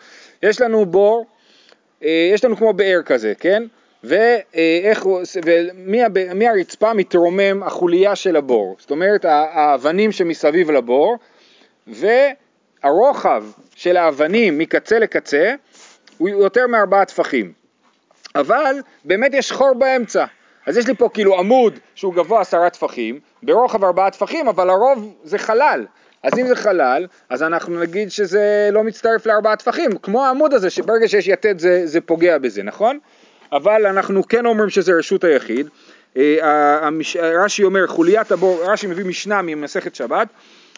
יש 0.43 0.61
לנו 0.61 0.85
בור, 0.85 1.25
אה, 2.03 2.29
יש 2.33 2.45
לנו 2.45 2.57
כמו 2.57 2.73
באר 2.73 3.01
כזה, 3.05 3.33
כן? 3.39 3.63
ואיך, 4.03 5.05
ומהרצפה 6.15 6.93
מתרומם 6.93 7.63
החוליה 7.63 8.15
של 8.15 8.35
הבור, 8.35 8.75
זאת 8.79 8.91
אומרת 8.91 9.25
האבנים 9.25 10.11
שמסביב 10.11 10.71
לבור, 10.71 11.17
והרוחב 12.83 13.43
של 13.75 13.97
האבנים 13.97 14.57
מקצה 14.57 14.99
לקצה 14.99 15.53
הוא 16.17 16.29
יותר 16.29 16.67
מארבעה 16.67 17.05
טפחים, 17.05 17.51
אבל 18.35 18.75
באמת 19.05 19.33
יש 19.33 19.51
חור 19.51 19.73
באמצע, 19.73 20.25
אז 20.65 20.77
יש 20.77 20.87
לי 20.87 20.95
פה 20.95 21.09
כאילו 21.13 21.39
עמוד 21.39 21.79
שהוא 21.95 22.13
גבוה 22.13 22.41
עשרה 22.41 22.69
טפחים, 22.69 23.19
ברוחב 23.43 23.83
ארבעה 23.83 24.11
טפחים, 24.11 24.47
אבל 24.47 24.69
הרוב 24.69 25.13
זה 25.23 25.37
חלל. 25.37 25.85
אז 26.23 26.39
אם 26.39 26.47
זה 26.47 26.55
חלל, 26.55 27.07
אז 27.29 27.43
אנחנו 27.43 27.79
נגיד 27.79 28.11
שזה 28.11 28.69
לא 28.71 28.83
מצטרף 28.83 29.25
לארבעה 29.25 29.55
טפחים, 29.55 29.97
כמו 29.97 30.25
העמוד 30.25 30.53
הזה, 30.53 30.69
שברגע 30.69 31.07
שיש 31.07 31.27
יתד 31.27 31.59
זה, 31.59 31.81
זה 31.87 32.01
פוגע 32.01 32.37
בזה, 32.37 32.63
נכון? 32.63 32.99
אבל 33.51 33.85
אנחנו 33.85 34.27
כן 34.27 34.45
אומרים 34.45 34.69
שזה 34.69 34.93
רשות 34.93 35.23
היחיד. 35.23 35.69
אה, 36.17 36.89
רש"י 37.43 37.63
אומר, 37.63 37.87
חוליית 37.87 38.31
הבור, 38.31 38.63
רש"י 38.63 38.87
מביא 38.87 39.05
משנה 39.05 39.41
ממסכת 39.41 39.95
שבת, 39.95 40.27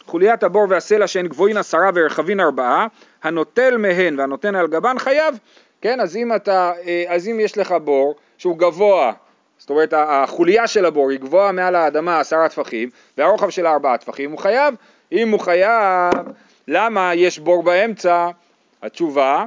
חוליית 0.05 0.43
הבור 0.43 0.65
והסלע 0.69 1.07
שהן 1.07 1.27
גבוהין 1.27 1.57
עשרה 1.57 1.89
ורחבין 1.95 2.39
ארבעה, 2.39 2.87
הנוטל 3.23 3.77
מהן 3.77 4.19
והנותן 4.19 4.55
על 4.55 4.67
גבן 4.67 4.99
חייב, 4.99 5.37
כן, 5.81 5.99
אז 5.99 6.15
אם, 6.15 6.35
אתה, 6.35 6.71
אה, 6.87 7.03
אז 7.07 7.27
אם 7.27 7.39
יש 7.39 7.57
לך 7.57 7.71
בור 7.83 8.15
שהוא 8.37 8.57
גבוה 8.57 9.13
זאת 9.59 9.69
אומרת 9.69 9.93
החוליה 9.97 10.67
של 10.67 10.85
הבור 10.85 11.09
היא 11.09 11.19
גבוהה 11.19 11.51
מעל 11.51 11.75
האדמה 11.75 12.19
עשרה 12.19 12.49
טפחים 12.49 12.89
והרוחב 13.17 13.49
שלה 13.49 13.71
ארבעה 13.71 13.97
טפחים, 13.97 14.31
הוא 14.31 14.39
חייב. 14.39 14.75
אם 15.11 15.29
הוא 15.29 15.39
חייב, 15.39 16.13
למה 16.67 17.15
יש 17.15 17.39
בור 17.39 17.63
באמצע? 17.63 18.29
התשובה, 18.81 19.45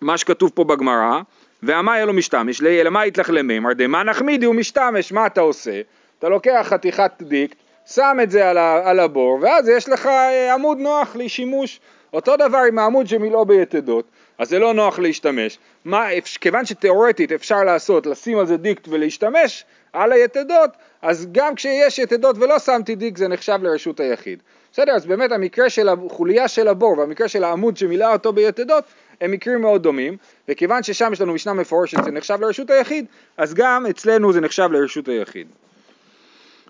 מה 0.00 0.18
שכתוב 0.18 0.50
פה 0.54 0.64
בגמרא, 0.64 1.20
והמה 1.62 1.94
היה 1.94 2.04
לו 2.04 2.12
משתמש 2.12 2.60
לי, 2.60 2.80
אלא 2.80 2.90
מה 2.90 3.06
יתלך 3.06 3.30
למימר 3.30 3.72
דמה 3.72 4.02
נחמידי 4.02 4.46
הוא 4.46 4.54
משתמש, 4.54 5.12
מה 5.12 5.26
אתה 5.26 5.40
עושה? 5.40 5.80
אתה 6.18 6.28
לוקח 6.28 6.66
חתיכת 6.68 7.12
דיקט, 7.20 7.56
שם 7.86 8.16
את 8.22 8.30
זה 8.30 8.50
על, 8.50 8.58
על 8.58 9.00
הבור, 9.00 9.38
ואז 9.42 9.68
יש 9.68 9.88
לך 9.88 10.06
אה, 10.06 10.54
עמוד 10.54 10.78
נוח 10.78 11.16
לשימוש. 11.16 11.80
אותו 12.12 12.36
דבר 12.36 12.58
עם 12.68 12.78
העמוד 12.78 13.06
שמילאו 13.06 13.44
ביתדות. 13.44 14.04
אז 14.38 14.48
זה 14.48 14.58
לא 14.58 14.74
נוח 14.74 14.98
להשתמש. 14.98 15.58
מה, 15.84 16.08
כיוון 16.40 16.64
שתאורטית 16.64 17.32
אפשר 17.32 17.64
לעשות, 17.64 18.06
לשים 18.06 18.38
על 18.38 18.46
זה 18.46 18.56
דיקט 18.56 18.88
ולהשתמש 18.88 19.64
על 19.92 20.12
היתדות, 20.12 20.70
אז 21.02 21.28
גם 21.32 21.54
כשיש 21.54 21.98
יתדות 21.98 22.36
ולא 22.38 22.58
שמתי 22.58 22.94
דיקט 22.94 23.16
זה 23.16 23.28
נחשב 23.28 23.58
לרשות 23.62 24.00
היחיד. 24.00 24.42
בסדר, 24.72 24.92
אז 24.92 25.06
באמת 25.06 25.32
המקרה 25.32 25.70
של 25.70 25.88
החוליה 25.88 26.48
של 26.48 26.68
הבור 26.68 26.98
והמקרה 26.98 27.28
של 27.28 27.44
העמוד 27.44 27.76
שמילא 27.76 28.12
אותו 28.12 28.32
ביתדות 28.32 28.84
הם 29.22 29.30
מקרים 29.30 29.60
מאוד 29.60 29.82
דומים, 29.82 30.16
וכיוון 30.48 30.82
ששם 30.82 31.12
יש 31.12 31.20
לנו 31.20 31.34
משנה 31.34 31.52
מפורשת 31.52 32.04
זה 32.04 32.10
נחשב 32.10 32.38
לרשות 32.40 32.70
היחיד, 32.70 33.06
אז 33.36 33.54
גם 33.54 33.86
אצלנו 33.86 34.32
זה 34.32 34.40
נחשב 34.40 34.68
לרשות 34.72 35.08
היחיד. 35.08 35.46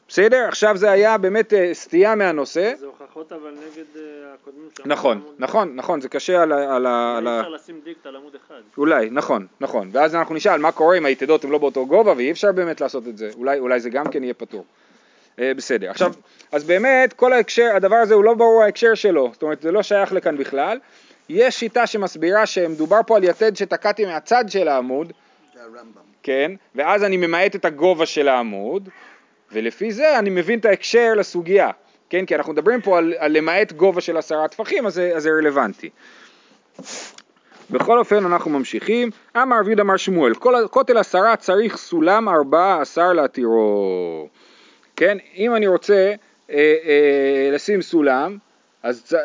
בסדר? 0.09 0.44
עכשיו 0.49 0.76
זה 0.76 0.90
היה 0.90 1.18
באמת 1.18 1.54
אה, 1.54 1.71
סטייה 1.73 2.14
מהנושא. 2.14 2.73
זה 2.78 2.87
הוכחה 2.87 3.04
פחות 3.12 3.32
אבל 3.32 3.50
נגד 3.50 3.85
אה, 3.97 4.02
הקודמים 4.35 4.68
שם. 4.76 4.82
נכון, 4.87 5.21
נכון, 5.38 5.73
נכון, 5.75 6.00
זה 6.00 6.09
קשה 6.09 6.42
על 6.42 6.52
ה... 6.52 6.76
על 6.76 6.87
ה- 6.87 7.16
על 7.18 7.28
אי 7.28 7.38
אפשר 7.40 7.49
לשים 7.49 7.80
דיקט 7.85 8.06
על 8.06 8.16
עמוד 8.16 8.32
אחד. 8.47 8.61
אולי, 8.78 9.09
נכון, 9.11 9.47
נכון. 9.61 9.90
ואז 9.92 10.14
אנחנו 10.14 10.35
נשאל 10.35 10.61
מה 10.61 10.73
קורה 10.73 10.99
אם 10.99 11.06
היתדות 11.06 11.44
הן 11.44 11.50
לא 11.50 11.59
באותו 11.59 11.87
גובה 11.87 12.12
ואי 12.16 12.30
אפשר 12.30 12.52
באמת 12.52 12.80
לעשות 12.80 13.09
את 13.09 13.18
זה. 13.18 13.30
אולי, 13.37 13.59
אולי 13.59 13.80
זה 13.80 13.90
גם 13.90 14.09
כן 14.11 14.25
יהיה 14.25 14.35
פתור. 14.35 14.64
אה, 15.38 15.52
בסדר. 15.56 15.90
עכשיו, 15.90 16.12
אז 16.52 16.64
באמת 16.64 17.12
כל 17.12 17.32
ההקשר, 17.32 17.71
הדבר 17.75 17.97
הזה 17.97 18.14
הוא 18.14 18.25
לא 18.25 18.35
ברור 18.35 18.62
ההקשר 18.62 18.94
שלו. 18.94 19.30
זאת 19.32 19.42
אומרת, 19.42 19.62
זה 19.62 19.73
לא 19.73 19.82
שייך 19.82 20.12
לכאן 20.12 20.37
בכלל. 20.37 20.78
יש 21.33 21.61
שיטה 21.61 21.87
שמסבירה 21.87 22.47
שמדובר 22.47 23.01
פה 23.07 23.17
על 23.17 23.25
יתד 23.25 23.57
שתקעתי 23.57 24.05
מהצד 24.05 24.45
של 24.49 24.69
העמוד, 24.69 25.12
זה 25.55 25.61
הרמב"ם. 25.62 26.03
כן? 26.23 26.53
ואז 26.75 27.05
אני 27.05 27.17
ממעט 27.17 27.57
את 27.57 27.65
הגובה 27.65 28.07
של 28.07 28.29
העמוד, 28.29 28.89
ולפי 29.53 29.93
זה 29.93 30.19
אני 30.19 30.31
מבין 30.31 30.59
את 30.59 30.65
ההקשר 30.65 31.12
לסוגיה. 31.17 31.71
כן? 32.11 32.27
כי 32.27 32.35
אנחנו 32.35 32.53
מדברים 32.53 32.81
פה 32.81 32.99
על, 32.99 33.15
על 33.19 33.33
למעט 33.33 33.73
גובה 33.73 34.01
של 34.01 34.17
עשרה 34.17 34.49
טפחים, 34.49 34.87
אז 34.87 34.99
אז 34.99 35.23
זה 35.23 35.31
רלוונטי. 35.31 35.91
בכל 37.71 37.99
אופן 37.99 38.27
אנחנו 38.27 38.51
ממשיכים, 38.51 39.11
אמר 39.37 39.57
רבי 39.61 39.81
אמר 39.81 39.97
שמואל, 39.97 40.35
כל 40.35 40.65
הכותל 40.65 40.97
עשרה 40.97 41.37
צריך 41.37 41.77
סולם 41.77 42.29
ארבע 42.29 42.81
עשר 42.81 43.12
להתירו. 43.12 44.29
כן, 44.97 45.19
אם 45.37 45.55
אני 45.55 45.67
רוצה 45.67 46.15
אה, 46.51 46.75
אה, 46.85 47.51
לשים 47.53 47.83
סולם, 47.83 48.39
אז, 48.83 49.17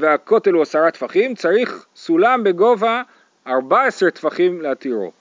והכותל 0.00 0.50
הוא 0.50 0.62
עשרה 0.62 0.90
טפחים, 0.90 1.34
צריך 1.34 1.86
סולם 1.96 2.44
בגובה 2.44 3.02
14 3.46 4.10
טפחים 4.10 4.62
להתירו. 4.62 5.12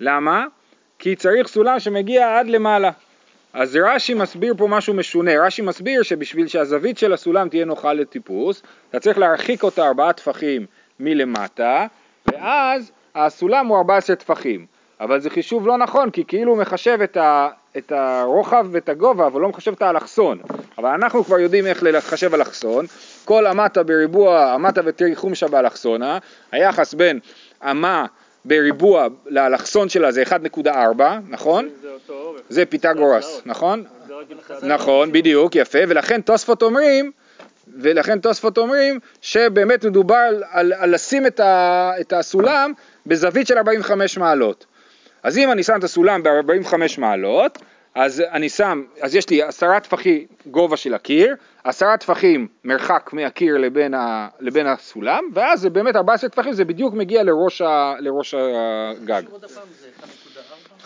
למה? 0.00 0.46
כי 0.98 1.16
צריך 1.16 1.48
סולם 1.48 1.80
שמגיע 1.80 2.38
עד 2.38 2.46
למעלה. 2.46 2.90
אז 3.52 3.78
רש"י 3.84 4.14
מסביר 4.14 4.54
פה 4.56 4.66
משהו 4.66 4.94
משונה, 4.94 5.46
רש"י 5.46 5.62
מסביר 5.62 6.02
שבשביל 6.02 6.46
שהזווית 6.46 6.98
של 6.98 7.12
הסולם 7.12 7.48
תהיה 7.48 7.64
נוחה 7.64 7.92
לטיפוס, 7.92 8.62
אתה 8.90 9.00
צריך 9.00 9.18
להרחיק 9.18 9.62
אותה 9.62 9.86
ארבעה 9.86 10.12
טפחים 10.12 10.66
מלמטה, 11.00 11.86
ואז 12.26 12.92
הסולם 13.14 13.66
הוא 13.66 13.78
14 13.78 14.16
טפחים. 14.16 14.66
אבל 15.00 15.20
זה 15.20 15.30
חישוב 15.30 15.66
לא 15.66 15.78
נכון, 15.78 16.10
כי 16.10 16.24
כאילו 16.24 16.52
הוא 16.52 16.58
מחשב 16.58 16.98
את, 17.04 17.16
ה, 17.16 17.48
את 17.78 17.92
הרוחב 17.92 18.66
ואת 18.70 18.88
הגובה, 18.88 19.26
אבל 19.26 19.40
לא 19.40 19.48
מחשב 19.48 19.72
את 19.72 19.82
האלכסון. 19.82 20.38
אבל 20.78 20.88
אנחנו 20.90 21.24
כבר 21.24 21.38
יודעים 21.38 21.66
איך 21.66 21.82
לחשב 21.82 22.34
אלכסון. 22.34 22.86
כל 23.24 23.46
אמתה 23.46 23.82
בריבוע, 23.82 24.54
אמתה 24.54 24.80
ותריחום 24.84 25.34
שבאלכסונה, 25.34 26.18
היחס 26.52 26.94
בין 26.94 27.20
אמה 27.62 28.06
בריבוע 28.44 29.06
לאלכסון 29.26 29.88
שלה 29.88 30.12
זה 30.12 30.22
1.4, 30.22 30.68
נכון? 31.28 31.68
זה 31.82 31.90
אותו 31.90 32.12
אורך. 32.12 32.40
זה 32.48 32.66
פיתגורס. 32.66 33.40
נכון? 33.46 33.84
נכון, 34.62 35.12
בדיוק, 35.12 35.56
יפה, 35.56 35.78
ולכן 35.88 36.20
תוספות 36.20 36.62
אומרים, 36.62 37.12
ולכן 37.78 38.18
תוספות 38.18 38.58
אומרים 38.58 39.00
שבאמת 39.20 39.84
מדובר 39.84 40.16
על, 40.16 40.42
על, 40.50 40.72
על 40.72 40.94
לשים 40.94 41.26
את, 41.26 41.40
ה, 41.40 41.92
את 42.00 42.12
הסולם 42.12 42.72
בזווית 43.06 43.46
של 43.46 43.58
45 43.58 44.18
מעלות. 44.18 44.66
אז 45.24 45.38
אם 45.38 45.52
אני 45.52 45.62
שם 45.62 45.78
את 45.78 45.84
הסולם 45.84 46.22
ב-45 46.22 46.74
מעלות, 46.98 47.58
אז 47.94 48.20
אני 48.32 48.48
שם, 48.48 48.84
אז 49.00 49.14
יש 49.14 49.30
לי 49.30 49.42
עשרה 49.42 49.80
טפחים 49.80 50.18
גובה 50.46 50.76
של 50.76 50.94
הקיר, 50.94 51.34
עשרה 51.64 51.96
טפחים 51.96 52.48
מרחק 52.64 53.10
מהקיר 53.12 53.56
לבין, 53.58 53.94
ה, 53.94 54.28
לבין 54.40 54.66
הסולם, 54.66 55.24
ואז 55.34 55.60
זה 55.60 55.70
באמת 55.70 55.96
14 55.96 56.30
טפחים, 56.30 56.52
זה 56.52 56.64
בדיוק 56.64 56.94
מגיע 56.94 57.22
לראש, 57.22 57.62
ה, 57.62 57.94
לראש 57.98 58.34
הגג. 58.34 59.22
עוד 59.30 59.44
הפעם 59.44 59.64
זה 59.80 59.88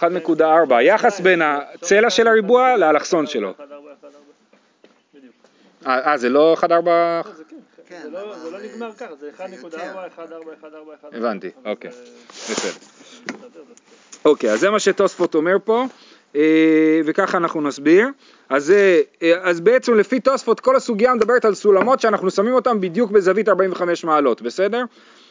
1.4. 0.00 0.40
1.4, 0.70 0.74
היחס 0.74 1.20
בין 1.20 1.42
הצלע 1.42 2.10
של 2.10 2.28
הריבוע 2.28 2.76
לאלכסון 2.76 3.26
שלו. 3.26 3.50
1, 3.50 3.60
4, 3.60 3.92
1, 3.92 4.04
4. 4.04 4.10
בדיוק. 5.14 5.32
אה, 5.86 6.10
אה, 6.12 6.16
זה 6.16 6.28
לא 6.28 6.56
1.4? 6.60 6.68
לא, 6.68 7.32
זה 7.36 7.42
כן. 7.50 7.56
כן, 7.88 8.00
זה 8.02 8.10
לא- 8.10 8.38
זה 8.38 8.50
לא 8.50 8.58
נגמר 8.62 8.92
ככה, 8.92 9.14
זה 9.14 9.30
זה 9.36 9.44
1.4, 9.44 9.50
יותר. 9.62 9.78
1, 9.78 10.32
4, 10.32 10.52
1, 10.60 10.68
4, 10.74 10.94
1. 11.00 11.14
הבנתי, 11.14 11.50
אוקיי. 11.64 11.90
זה- 11.92 12.02
בסדר. 12.54 12.86
אוקיי, 14.24 14.50
אז 14.50 14.60
זה 14.60 14.70
מה 14.70 14.78
שתוספות 14.78 15.34
אומר 15.34 15.56
פה, 15.64 15.84
אה, 16.36 17.00
וככה 17.04 17.38
אנחנו 17.38 17.60
נסביר. 17.60 18.08
אז, 18.48 18.70
אה, 18.70 19.00
אז 19.40 19.60
בעצם 19.60 19.94
לפי 19.94 20.20
תוספות 20.20 20.60
כל 20.60 20.76
הסוגיה 20.76 21.14
מדברת 21.14 21.44
על 21.44 21.54
סולמות 21.54 22.00
שאנחנו 22.00 22.30
שמים 22.30 22.54
אותם 22.54 22.80
בדיוק 22.80 23.10
בזווית 23.10 23.48
45 23.48 24.04
מעלות, 24.04 24.42
בסדר? 24.42 24.84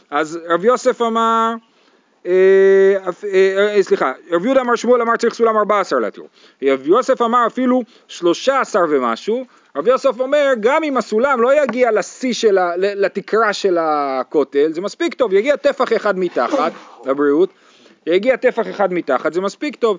אז 0.10 0.40
רב 0.50 0.66
יוסף 0.66 1.02
אמר, 1.02 1.54
אה, 2.26 2.32
אה, 3.34 3.76
אה, 3.76 3.84
סליחה, 3.84 4.12
רב 4.32 4.46
יהודה 4.46 4.62
אמר 4.62 4.76
שמואל 4.76 5.02
אמר 5.02 5.16
צריך 5.16 5.34
סולם 5.34 5.58
14 5.58 6.00
להתירו. 6.00 6.28
רב 6.64 6.88
יוסף 6.88 7.22
אמר 7.22 7.48
אפילו 7.48 7.84
13 8.08 8.84
ומשהו, 8.90 9.46
רב 9.76 9.88
יוסף 9.88 10.20
אומר 10.20 10.54
גם 10.60 10.84
אם 10.84 10.98
הסולם 10.98 11.42
לא 11.42 11.64
יגיע 11.64 11.92
לשיא 11.92 12.34
של 12.34 12.58
ה... 12.58 12.72
לתקרה 12.78 13.54
של 13.54 13.78
הכותל, 13.80 14.74
זה 14.74 14.82
מספיק 14.82 15.14
טוב, 15.14 15.34
יגיע 15.34 15.56
טפח 15.56 15.94
אחד 15.94 16.20
מתחת, 16.20 16.72
לבריאות, 17.06 17.50
יגיע 18.14 18.36
טפח 18.36 18.70
אחד 18.70 18.94
מתחת, 18.94 19.34
זה 19.34 19.42
מספיק 19.42 19.76
טוב. 19.76 19.98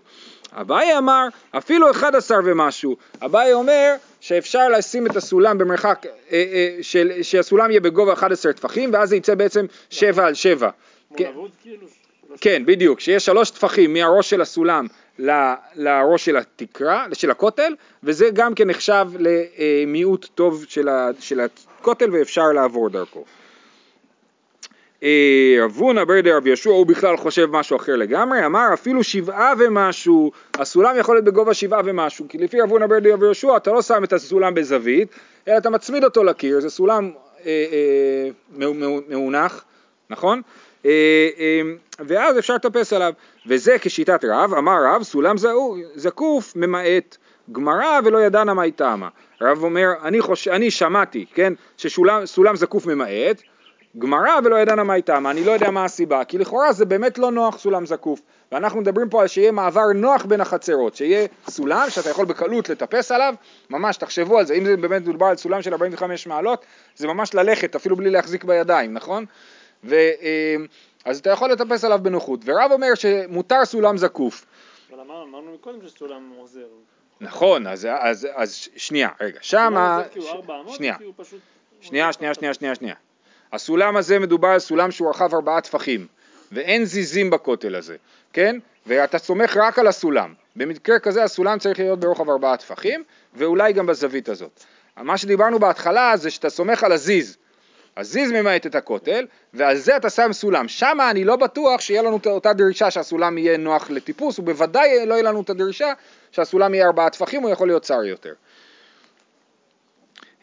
אביי 0.53 0.99
אמר 0.99 1.29
אפילו 1.59 1.91
11 1.91 2.39
ומשהו, 2.45 2.97
אביי 3.23 3.53
אומר 3.53 3.95
שאפשר 4.21 4.69
לשים 4.69 5.07
את 5.07 5.17
הסולם 5.17 5.59
במרחק, 5.59 6.07
אה, 6.07 6.11
אה, 6.33 6.77
של, 6.83 7.13
שהסולם 7.23 7.71
יהיה 7.71 7.81
בגובה 7.81 8.13
11 8.13 8.53
טפחים 8.53 8.91
ואז 8.93 9.09
זה 9.09 9.17
יצא 9.17 9.35
בעצם 9.35 9.67
7 9.91 10.27
על 10.27 10.35
7. 10.35 10.71
כמו 11.09 11.17
כן. 11.17 11.33
כאילו. 11.63 11.87
כן, 12.41 12.63
בדיוק, 12.67 13.01
שיש 13.01 13.25
שלוש 13.25 13.51
טפחים 13.51 13.93
מהראש 13.93 14.31
של 14.31 14.41
הסולם 14.41 14.87
ל- 15.19 15.53
לראש 15.75 16.25
של 16.25 16.37
התקרה, 16.37 17.07
של 17.13 17.31
הכותל, 17.31 17.75
וזה 18.03 18.29
גם 18.33 18.55
כן 18.55 18.71
נחשב 18.71 19.07
למיעוט 19.19 20.27
טוב 20.35 20.65
של, 20.69 20.89
ה, 20.89 21.11
של 21.21 21.41
הכותל 21.41 22.11
ואפשר 22.13 22.53
לעבור 22.55 22.91
דרכו. 22.91 23.25
רב 25.63 25.77
הונא 25.77 26.05
בר 26.05 26.21
דרב 26.21 26.47
יהושע 26.47 26.71
הוא 26.71 26.87
בכלל 26.87 27.17
חושב 27.17 27.49
משהו 27.51 27.77
אחר 27.77 27.97
לגמרי, 27.97 28.47
אמר 28.47 28.69
אפילו 28.75 29.05
שבעה 29.05 29.53
ומשהו, 29.59 30.33
הסולם 30.55 30.97
יכול 30.99 31.15
להיות 31.15 31.25
בגובה 31.25 31.55
שבעה 31.55 31.81
ומשהו, 31.85 32.27
כי 32.29 32.39
לפי 32.39 32.61
רב 32.61 32.71
הונא 32.71 32.87
בר 32.87 32.99
דרב 32.99 33.23
יהושע 33.23 33.57
אתה 33.57 33.73
לא 33.73 33.83
שם 33.83 34.05
את 34.05 34.13
הסולם 34.13 34.55
בזווית, 34.55 35.09
אלא 35.49 35.59
אתה 35.59 35.71
מצמיד 35.71 36.05
אותו 36.05 36.25
לקיר, 36.25 36.61
זה 36.61 36.71
סולם 36.71 37.11
אה, 37.47 37.67
אה, 37.73 38.31
מאו- 38.57 39.01
מאונח, 39.09 39.65
נכון? 40.11 40.43
אה, 40.87 40.91
אה, 41.39 41.61
ואז 42.07 42.39
אפשר 42.39 42.55
לטפס 42.55 42.93
עליו, 42.93 43.13
וזה 43.47 43.77
כשיטת 43.81 44.25
רב, 44.25 44.55
אמר 44.55 44.79
רב 44.85 45.03
סולם 45.03 45.37
זקוף 45.95 46.57
ממעט 46.57 47.17
גמרא 47.53 48.01
ולא 48.05 48.19
ידענה 48.19 48.55
מה 48.55 48.63
היא 48.63 48.73
טעמה. 48.77 49.09
רב 49.41 49.63
אומר, 49.63 49.89
אני, 50.03 50.21
חוש... 50.21 50.49
אני 50.49 50.71
שמעתי, 50.71 51.27
כן, 51.35 51.53
שסולם 51.77 52.57
זקוף 52.57 52.87
ממעט, 52.87 53.43
גמרא 53.99 54.39
ולא 54.45 54.57
ידענה 54.57 54.85
מה 54.85 55.01
טעמה, 55.01 55.31
אני 55.31 55.45
לא 55.45 55.53
יודע 55.53 55.71
מה 55.71 55.85
הסיבה, 55.85 56.25
כי 56.25 56.39
לכאורה 56.39 56.73
זה 56.73 56.85
באמת 56.85 57.19
לא 57.19 57.33
נוח 57.33 57.59
סולם 57.59 57.87
זקוף, 57.87 58.21
ואנחנו 58.53 58.81
מדברים 58.81 59.09
פה 59.09 59.23
על 59.23 59.29
שיהיה 59.29 59.53
מעבר 59.53 59.93
נוח 59.95 60.25
בין 60.25 60.41
החצרות, 60.41 60.97
שיהיה 60.97 61.27
סולם 61.49 61.91
שאתה 61.91 62.11
יכול 62.11 62.27
בקלות 62.27 62.69
לטפס 62.69 63.13
עליו, 63.13 63.35
ממש 63.71 63.97
תחשבו 63.97 64.39
על 64.39 64.47
זה, 64.47 64.55
אם 64.55 64.65
זה 64.65 64.77
באמת 64.77 65.03
מדובר 65.03 65.27
על 65.27 65.37
סולם 65.37 65.63
של 65.63 65.73
45 65.73 66.27
מעלות, 66.27 66.65
זה 66.97 67.07
ממש 67.07 67.35
ללכת 67.35 67.77
אפילו 67.77 67.97
בלי 67.97 68.11
להחזיק 68.11 68.45
בידיים, 68.45 68.95
נכון? 68.95 69.25
ו, 69.85 69.95
אה, 69.95 70.57
אז 71.05 71.19
אתה 71.19 71.31
יכול 71.31 71.51
לטפס 71.51 71.85
עליו 71.85 71.99
בנוחות, 72.03 72.41
ורב 72.45 72.73
אומר 72.73 72.95
שמותר 72.95 73.65
סולם 73.65 73.97
זקוף, 73.97 74.47
אבל 74.93 75.01
אמרנו 75.01 75.55
מקודם 75.55 75.79
שסולם 75.89 76.33
עוזר. 76.39 76.67
נכון, 77.21 77.67
אז, 77.67 77.89
אז, 78.01 78.29
אז 78.35 78.69
שנייה, 78.77 79.09
רגע, 79.21 79.39
שמה, 79.43 80.03
זה 80.15 80.31
ארבע 80.31 80.61
אמות, 80.61 80.75
שנייה, 80.75 80.99
כי 80.99 81.05
הוא 81.05 81.15
פשוט... 81.17 81.41
שנייה, 81.81 82.13
שנייה, 82.13 82.35
שנייה, 82.35 82.55
שנייה, 82.55 82.75
שנייה. 82.75 82.95
הסולם 83.53 83.97
הזה 83.97 84.19
מדובר 84.19 84.49
על 84.49 84.59
סולם 84.59 84.91
שהוא 84.91 85.11
רחב 85.11 85.35
ארבעה 85.35 85.61
טפחים, 85.61 86.07
ואין 86.53 86.85
זיזים 86.85 87.31
בכותל 87.31 87.75
הזה, 87.75 87.97
כן? 88.33 88.59
ואתה 88.87 89.19
סומך 89.19 89.57
רק 89.57 89.79
על 89.79 89.87
הסולם. 89.87 90.35
במקרה 90.57 90.99
כזה 90.99 91.25
הסולם 91.25 91.59
צריך 91.59 91.79
להיות 91.79 92.01
ברוחב 92.01 92.31
ארבעה 92.31 92.57
טפחים, 92.57 93.03
ואולי 93.35 93.73
גם 93.73 93.87
בזווית 93.87 94.29
הזאת. 94.29 94.65
מה 94.97 95.19
שדיברנו 95.19 95.59
בהתחלה 95.59 96.17
זה 96.17 96.31
שאתה 96.31 96.51
סומך 96.51 96.85
על 96.85 96.93
הזיז. 96.93 97.37
הזיז 97.97 98.33
ממעט 98.33 98.67
את 98.67 98.75
הכותל, 98.75 99.27
ועל 99.55 99.77
זה 99.77 99.97
אתה 99.97 100.11
שם 100.11 100.33
סולם. 100.33 100.69
שמה 100.69 101.11
אני 101.11 101.25
לא 101.25 101.37
בטוח 101.37 101.81
שיהיה 101.81 102.03
לנו 102.03 102.21
אותה 102.27 102.53
דרישה 102.53 102.91
שהסולם 102.91 103.39
יהיה 103.39 103.57
נוח 103.57 103.91
לטיפוס, 103.91 104.39
ובוודאי 104.39 105.07
לא 105.07 105.15
יהיה 105.15 105.23
לנו 105.23 105.41
את 105.41 105.51
הדרישה 105.51 105.93
שהסולם 106.33 106.75
יהיה 106.75 106.87
ארבעה 106.87 107.11
טפחים, 107.11 107.43
הוא 107.43 107.51
יכול 107.51 107.69
להיות 107.69 107.83
צר 107.83 108.05
יותר. 108.05 108.33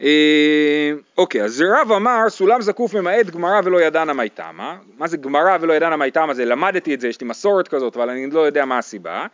אה, 0.02 0.92
אוקיי, 1.18 1.44
אז 1.44 1.64
רב 1.68 1.92
אמר 1.92 2.30
סולם 2.30 2.62
זקוף 2.62 2.94
ממעט 2.94 3.26
גמרא 3.26 3.62
ולא 3.64 3.82
ידענה 3.82 4.14
מה 4.14 4.24
איתמה. 4.24 4.78
מה 4.98 5.08
זה 5.08 5.18
גמרא 5.18 5.58
ולא 5.62 5.74
ידענה 5.74 5.96
מה 5.96 6.06
איתמה? 6.06 6.34
זה 6.34 6.46
למדתי 6.46 6.94
את 6.94 7.02
זה, 7.02 7.08
יש 7.08 7.22
לי 7.22 7.28
מסורת 7.28 7.68
כזאת, 7.68 7.96
אבל 7.96 8.10
אני 8.10 8.30
לא 8.32 8.40
יודע 8.40 8.66
מה 8.66 8.78
הסיבה. 8.78 9.26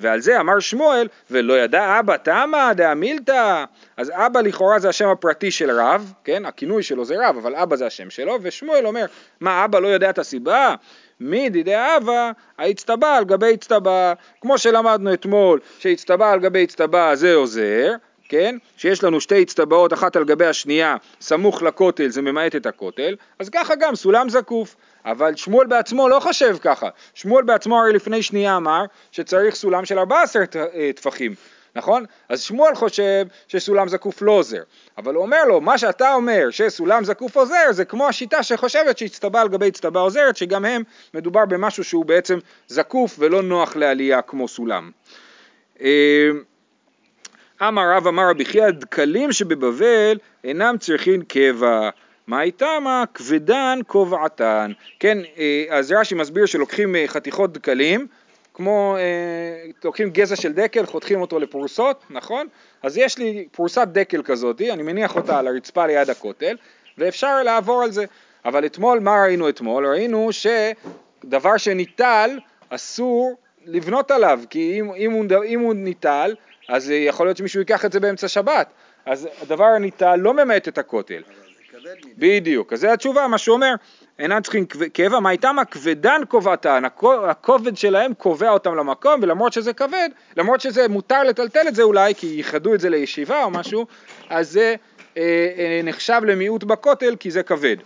ועל 0.00 0.20
זה 0.20 0.40
אמר 0.40 0.60
שמואל, 0.60 1.08
ולא 1.30 1.58
ידע 1.58 1.98
אבא 2.00 2.16
תמה 2.16 2.72
דאמילתא. 2.76 3.64
אז 3.96 4.12
אבא 4.14 4.40
לכאורה 4.40 4.78
זה 4.78 4.88
השם 4.88 5.08
הפרטי 5.08 5.50
של 5.50 5.70
רב, 5.70 6.12
כן? 6.24 6.46
הכינוי 6.46 6.82
שלו 6.82 7.04
זה 7.04 7.28
רב, 7.28 7.36
אבל 7.36 7.56
אבא 7.56 7.76
זה 7.76 7.86
השם 7.86 8.10
שלו, 8.10 8.38
ושמואל 8.42 8.86
אומר, 8.86 9.06
מה 9.40 9.64
אבא 9.64 9.78
לא 9.78 9.88
יודע 9.88 10.10
את 10.10 10.18
הסיבה? 10.18 10.74
מידי 11.20 11.62
דאבא, 11.62 12.30
האצטבע 12.58 13.16
על 13.16 13.24
גבי 13.24 13.54
אצטבע, 13.54 14.12
כמו 14.40 14.58
שלמדנו 14.58 15.12
אתמול, 15.12 15.60
שהצטבע 15.78 16.30
על 16.30 16.40
גבי 16.40 16.64
אצטבע 16.64 17.14
זה 17.14 17.34
עוזר, 17.34 17.92
כן, 18.32 18.56
שיש 18.76 19.04
לנו 19.04 19.20
שתי 19.20 19.42
אצטבעות 19.42 19.92
אחת 19.92 20.16
על 20.16 20.24
גבי 20.24 20.46
השנייה 20.46 20.96
סמוך 21.20 21.62
לכותל 21.62 22.08
זה 22.08 22.22
ממעט 22.22 22.56
את 22.56 22.66
הכותל, 22.66 23.16
אז 23.38 23.48
ככה 23.48 23.74
גם 23.74 23.94
סולם 23.94 24.28
זקוף. 24.28 24.76
אבל 25.04 25.36
שמואל 25.36 25.66
בעצמו 25.66 26.08
לא 26.08 26.20
חושב 26.20 26.56
ככה, 26.60 26.88
שמואל 27.14 27.44
בעצמו 27.44 27.80
הרי 27.80 27.92
לפני 27.92 28.22
שנייה 28.22 28.56
אמר 28.56 28.84
שצריך 29.10 29.54
סולם 29.54 29.84
של 29.84 29.98
14 29.98 30.44
טפחים, 30.94 31.34
נכון? 31.76 32.04
אז 32.28 32.42
שמואל 32.42 32.74
חושב 32.74 33.26
שסולם 33.48 33.88
זקוף 33.88 34.22
לא 34.22 34.32
עוזר, 34.32 34.62
אבל 34.98 35.14
הוא 35.14 35.22
אומר 35.22 35.44
לו, 35.44 35.60
מה 35.60 35.78
שאתה 35.78 36.14
אומר 36.14 36.50
שסולם 36.50 37.04
זקוף 37.04 37.36
עוזר 37.36 37.70
זה 37.70 37.84
כמו 37.84 38.08
השיטה 38.08 38.42
שחושבת 38.42 38.98
שהצטבה 38.98 39.40
על 39.40 39.48
גבי 39.48 39.68
הצטבה 39.68 40.00
עוזרת, 40.00 40.36
שגם 40.36 40.64
הם 40.64 40.82
מדובר 41.14 41.44
במשהו 41.44 41.84
שהוא 41.84 42.04
בעצם 42.04 42.38
זקוף 42.68 43.16
ולא 43.18 43.42
נוח 43.42 43.76
לעלייה 43.76 44.22
כמו 44.22 44.48
סולם. 44.48 44.90
אמר 47.68 47.82
רב 47.96 48.06
אמר 48.06 48.30
רבי 48.30 48.44
חייא 48.44 48.70
דקלים 48.70 49.32
שבבבל 49.32 50.18
אינם 50.44 50.76
צריכים 50.78 51.22
קבע 51.22 51.90
מה 52.26 52.42
איתמה 52.42 53.04
כבדן 53.14 53.78
כובעתן, 53.86 54.72
כן, 55.00 55.18
אה, 55.38 55.64
אז 55.70 55.92
רש"י 55.92 56.14
מסביר 56.14 56.46
שלוקחים 56.46 56.96
אה, 56.96 57.04
חתיכות 57.06 57.52
דקלים, 57.52 58.06
כמו, 58.54 58.96
אה, 58.98 59.70
לוקחים 59.84 60.10
גזע 60.10 60.36
של 60.36 60.52
דקל, 60.52 60.86
חותכים 60.86 61.20
אותו 61.20 61.38
לפרוסות, 61.38 62.04
נכון? 62.10 62.46
אז 62.82 62.96
יש 62.98 63.18
לי 63.18 63.46
פרוסת 63.52 63.88
דקל 63.92 64.22
כזאת, 64.22 64.60
אני 64.60 64.82
מניח 64.82 65.16
אותה 65.16 65.38
על 65.38 65.46
הרצפה 65.46 65.86
ליד 65.86 66.10
הכותל, 66.10 66.56
ואפשר 66.98 67.42
לעבור 67.42 67.82
על 67.82 67.90
זה. 67.90 68.04
אבל 68.44 68.66
אתמול, 68.66 69.00
מה 69.00 69.22
ראינו 69.22 69.48
אתמול? 69.48 69.86
ראינו 69.86 70.30
שדבר 70.32 71.56
שניטל, 71.56 72.38
אסור 72.68 73.36
לבנות 73.66 74.10
עליו, 74.10 74.40
כי 74.50 74.80
אם, 74.80 74.94
אם, 74.94 75.12
הוא, 75.12 75.24
אם 75.46 75.60
הוא 75.60 75.74
ניטל, 75.74 76.34
אז 76.68 76.90
יכול 76.90 77.26
להיות 77.26 77.36
שמישהו 77.36 77.60
ייקח 77.60 77.84
את 77.84 77.92
זה 77.92 78.00
באמצע 78.00 78.28
שבת. 78.28 78.72
אז 79.06 79.28
הדבר 79.42 79.64
הניטל 79.64 80.16
לא 80.16 80.34
ממעט 80.34 80.68
את 80.68 80.78
הכותל. 80.78 81.22
בדיוק, 82.18 82.72
אז 82.72 82.80
זו 82.80 82.88
התשובה, 82.88 83.28
מה 83.28 83.38
שהוא 83.38 83.54
אומר, 83.54 83.74
אינם 84.18 84.42
צריכים 84.42 84.66
קבע, 84.92 85.20
מה 85.20 85.30
איתם 85.30 85.58
הכבדן 85.58 86.20
קובעתן, 86.28 86.82
הכובד 87.28 87.76
שלהם 87.76 88.14
קובע 88.14 88.50
אותם 88.50 88.74
למקום, 88.74 89.20
ולמרות 89.22 89.52
שזה 89.52 89.72
כבד, 89.72 90.08
למרות 90.36 90.60
שזה 90.60 90.88
מותר 90.88 91.22
לטלטל 91.22 91.68
את 91.68 91.74
זה 91.74 91.82
אולי, 91.82 92.14
כי 92.14 92.26
ייחדו 92.26 92.74
את 92.74 92.80
זה 92.80 92.90
לישיבה 92.90 93.44
או 93.44 93.50
משהו, 93.50 93.86
אז 94.28 94.50
זה 94.50 94.74
אה, 95.16 95.22
אה, 95.58 95.80
נחשב 95.84 96.20
למיעוט 96.26 96.64
בכותל, 96.64 97.16
כי 97.20 97.30
זה 97.30 97.42
כבד. 97.42 97.76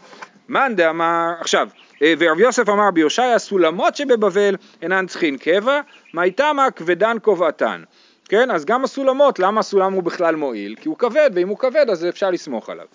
מאן 0.49 0.77
דאמר, 0.77 1.33
עכשיו, 1.41 1.69
אה, 2.03 2.15
ורב 2.19 2.41
יוסף 2.41 2.69
אמר 2.69 2.91
ביושעיה, 2.91 3.35
הסולמות 3.35 3.97
שבבבל 3.97 4.57
אינן 4.83 5.07
צריכים 5.07 5.39
קבע, 5.39 5.81
מה 6.13 6.23
איתם 6.23 6.57
הכבדן 6.59 7.19
קובעתן. 7.23 7.83
כן, 8.29 8.51
אז 8.51 8.65
גם 8.65 8.85
הסולמות, 8.85 9.39
למה 9.39 9.61
הסולם 9.61 9.93
הוא 9.93 10.03
בכלל 10.03 10.37
מועיל? 10.37 10.75
כי 10.81 10.89
הוא 10.89 10.99
כבד, 10.99 11.31
ואם 11.35 11.49
הוא 11.49 11.59
כבד 11.59 11.91
אז 11.91 12.05
אפשר 12.05 12.31
לסמוך 12.31 12.71
עליו. 12.71 12.87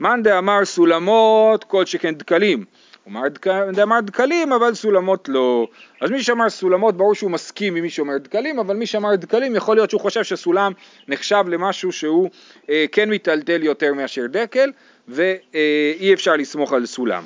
מאן 0.00 0.22
דאמר 0.22 0.64
סולמות 0.64 1.64
כל 1.64 1.86
שכן 1.86 2.14
דקלים. 2.14 2.64
מאן 3.06 3.28
דאמר 3.72 4.00
דקלים 4.00 4.52
אבל 4.52 4.74
סולמות 4.74 5.28
לא. 5.28 5.68
אז 6.00 6.10
מי 6.10 6.22
שאמר 6.22 6.50
סולמות 6.50 6.96
ברור 6.96 7.14
שהוא 7.14 7.30
מסכים 7.30 7.76
עם 7.76 7.82
מי 7.82 7.90
שאומר 7.90 8.18
דקלים, 8.18 8.58
אבל 8.58 8.76
מי 8.76 8.86
שאמר 8.86 9.14
דקלים 9.14 9.56
יכול 9.56 9.76
להיות 9.76 9.90
שהוא 9.90 10.00
חושב 10.00 10.24
שסולם 10.24 10.72
נחשב 11.08 11.44
למשהו 11.48 11.92
שהוא 11.92 12.30
אה, 12.70 12.84
כן 12.92 13.10
מיטלטל 13.10 13.62
יותר 13.62 13.94
מאשר 13.94 14.26
דקל, 14.26 14.72
ואי 15.08 16.14
אפשר 16.14 16.36
לסמוך 16.36 16.72
על 16.72 16.86
סולם. 16.86 17.24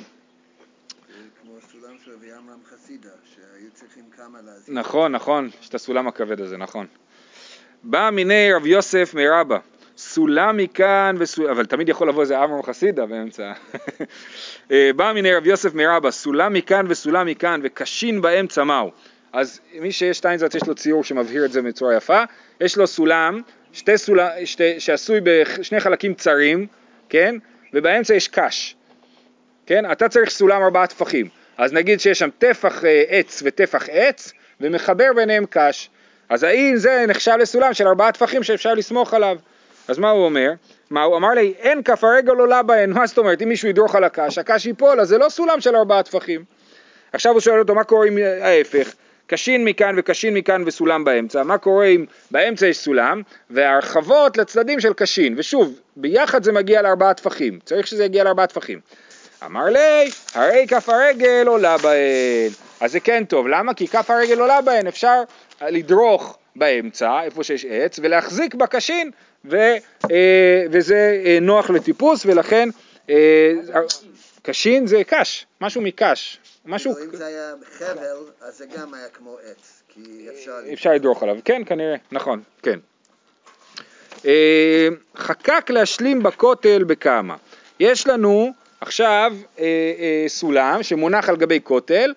נכון, 4.67 5.11
נכון, 5.11 5.49
יש 5.61 5.69
את 5.69 5.75
הסולם 5.75 6.07
הכבד 6.07 6.41
הזה, 6.41 6.57
נכון. 6.57 6.87
בא 7.83 8.09
מיני 8.13 8.53
רב 8.53 8.65
יוסף 8.65 9.13
מרבה 9.13 9.57
סולם 9.97 10.57
מכאן 10.57 11.15
וסולם, 11.19 11.49
אבל 11.49 11.65
תמיד 11.65 11.89
יכול 11.89 12.09
לבוא 12.09 12.21
איזה 12.21 12.43
אברהם 12.43 12.63
חסידה 12.63 13.05
באמצע. 13.05 13.51
אה, 14.71 14.89
בא 14.95 15.11
מיני 15.13 15.35
רב 15.35 15.47
יוסף 15.47 15.73
מרבה, 15.73 16.11
סולם 16.11 16.53
מכאן 16.53 16.85
וסולם 16.89 17.25
מכאן 17.25 17.61
וקשין 17.63 18.21
באמצע 18.21 18.63
מהו. 18.63 18.91
אז 19.33 19.59
מי 19.79 19.91
שיש 19.91 20.17
שטיינזרץ 20.17 20.55
יש 20.55 20.67
לו 20.67 20.75
ציור 20.75 21.03
שמבהיר 21.03 21.45
את 21.45 21.51
זה 21.51 21.61
בצורה 21.61 21.95
יפה, 21.95 22.23
יש 22.61 22.77
לו 22.77 22.87
סולם, 22.87 23.41
שתי 23.73 23.97
סולם, 23.97 24.29
שתי, 24.45 24.79
שעשוי 24.79 25.19
בשני 25.23 25.79
חלקים 25.79 26.13
צרים, 26.13 26.67
כן? 27.09 27.35
ובאמצע 27.73 28.13
יש 28.13 28.27
קש, 28.27 28.75
כן? 29.65 29.91
אתה 29.91 30.09
צריך 30.09 30.29
סולם 30.29 30.61
ארבעה 30.61 30.87
טפחים, 30.87 31.27
אז 31.57 31.73
נגיד 31.73 31.99
שיש 31.99 32.19
שם 32.19 32.29
טפח 32.37 32.85
אה, 32.85 33.03
עץ 33.07 33.43
וטפח 33.45 33.89
עץ, 33.91 34.33
ומחבר 34.61 35.09
ביניהם 35.15 35.45
קש, 35.49 35.89
אז 36.29 36.43
האם 36.43 36.73
זה 36.77 37.05
נחשב 37.07 37.35
לסולם 37.39 37.73
של 37.73 37.87
ארבעה 37.87 38.11
טפחים 38.11 38.43
שאפשר 38.43 38.73
לסמוך 38.73 39.13
עליו? 39.13 39.37
אז 39.87 39.99
מה 39.99 40.09
הוא 40.09 40.25
אומר? 40.25 40.51
מה 40.89 41.03
הוא 41.03 41.17
אמר 41.17 41.29
לי, 41.29 41.53
אין 41.59 41.83
כף 41.83 42.03
הרגל 42.03 42.35
עולה 42.35 42.63
בהן, 42.63 42.91
מה 42.91 43.07
זאת 43.07 43.17
אומרת, 43.17 43.41
אם 43.41 43.49
מישהו 43.49 43.69
ידרוך 43.69 43.95
על 43.95 44.03
הקש, 44.03 44.37
הקש 44.37 44.65
ייפול, 44.65 44.99
אז 44.99 45.07
זה 45.07 45.17
לא 45.17 45.29
סולם 45.29 45.61
של 45.61 45.75
ארבעה 45.75 46.03
טפחים. 46.03 46.43
עכשיו 47.13 47.31
הוא 47.31 47.39
שואל 47.39 47.59
אותו, 47.59 47.75
מה 47.75 47.83
קורה 47.83 48.07
עם 48.07 48.17
ההפך? 48.41 48.93
קשין 49.27 49.65
מכאן 49.65 49.95
וקשין 49.97 50.33
מכאן 50.33 50.63
וסולם 50.65 51.03
באמצע, 51.03 51.43
מה 51.43 51.57
קורה 51.57 51.85
אם 51.85 52.05
באמצע 52.31 52.67
יש 52.67 52.77
סולם 52.77 53.21
והרחבות 53.49 54.37
לצדדים 54.37 54.79
של 54.79 54.93
קשין, 54.93 55.35
ושוב, 55.37 55.79
ביחד 55.95 56.43
זה 56.43 56.51
מגיע 56.51 56.81
לארבעה 56.81 57.13
טפחים, 57.13 57.59
צריך 57.65 57.87
שזה 57.87 58.05
יגיע 58.05 58.23
לארבעה 58.23 58.47
טפחים. 58.47 58.79
אמר 59.45 59.65
לי, 59.65 60.11
הרי 60.33 60.65
כף 60.67 60.89
הרגל 60.89 61.43
עולה 61.47 61.77
בהן, 61.77 62.51
אז 62.79 62.91
זה 62.91 62.99
כן 62.99 63.25
טוב, 63.25 63.47
למה? 63.47 63.73
כי 63.73 63.87
כף 63.87 64.09
הרגל 64.09 64.39
עולה 64.39 64.61
בהן, 64.61 64.87
אפשר 64.87 65.21
לדרוך 65.61 66.37
באמצע, 66.55 67.23
איפה 67.23 67.43
שיש 67.43 67.65
עץ, 67.65 67.99
ולהחזיק 68.03 68.55
בקשין, 68.55 69.11
ו, 69.45 69.57
אה, 70.11 70.65
וזה 70.71 71.21
אה, 71.25 71.37
נוח 71.41 71.69
לטיפוס 71.69 72.25
ולכן 72.25 72.69
אה, 73.09 73.53
קשין 74.41 74.87
זה 74.87 75.01
קש, 75.07 75.45
משהו 75.61 75.81
מקש. 75.81 76.39
משהו... 76.65 76.95
אם 76.97 77.15
זה 77.15 77.25
היה 77.25 77.53
חבל, 77.77 78.17
אז 78.41 78.57
זה 78.57 78.65
גם 78.77 78.93
היה 78.93 79.07
כמו 79.07 79.37
עץ, 79.51 79.83
כי 79.89 80.27
אפשר... 80.33 80.55
אפשר 80.73 80.93
לדרוך 80.93 81.23
עליו, 81.23 81.37
כן, 81.45 81.61
כנראה, 81.65 81.95
נכון, 82.11 82.41
כן. 82.61 82.79
חקק 85.15 85.69
להשלים 85.69 86.23
בכותל 86.23 86.83
בכמה. 86.83 87.35
יש 87.79 88.07
לנו 88.07 88.53
עכשיו 88.83 89.33
סולם 90.27 90.83
שמונח 90.83 91.29
על 91.29 91.35
גבי 91.35 91.59
כותל, 91.63 92.13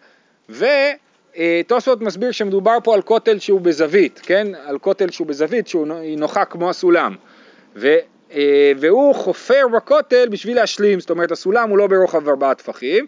ותוספות 0.48 2.00
מסביר 2.00 2.30
שמדובר 2.30 2.78
פה 2.84 2.94
על 2.94 3.02
כותל 3.02 3.38
שהוא 3.38 3.60
בזווית, 3.60 4.20
כן? 4.22 4.46
על 4.64 4.78
כותל 4.78 5.10
שהוא 5.10 5.26
בזווית, 5.26 5.68
שהיא 5.68 6.18
נוחה 6.18 6.44
כמו 6.44 6.70
הסולם. 6.70 7.14
ו, 7.76 7.96
אה, 8.32 8.72
והוא 8.80 9.14
חופר 9.14 9.68
בכותל 9.74 10.28
בשביל 10.28 10.56
להשלים, 10.56 11.00
זאת 11.00 11.10
אומרת 11.10 11.32
הסולם 11.32 11.70
הוא 11.70 11.78
לא 11.78 11.86
ברוחב 11.86 12.28
ארבעה 12.28 12.54
טפחים, 12.54 13.06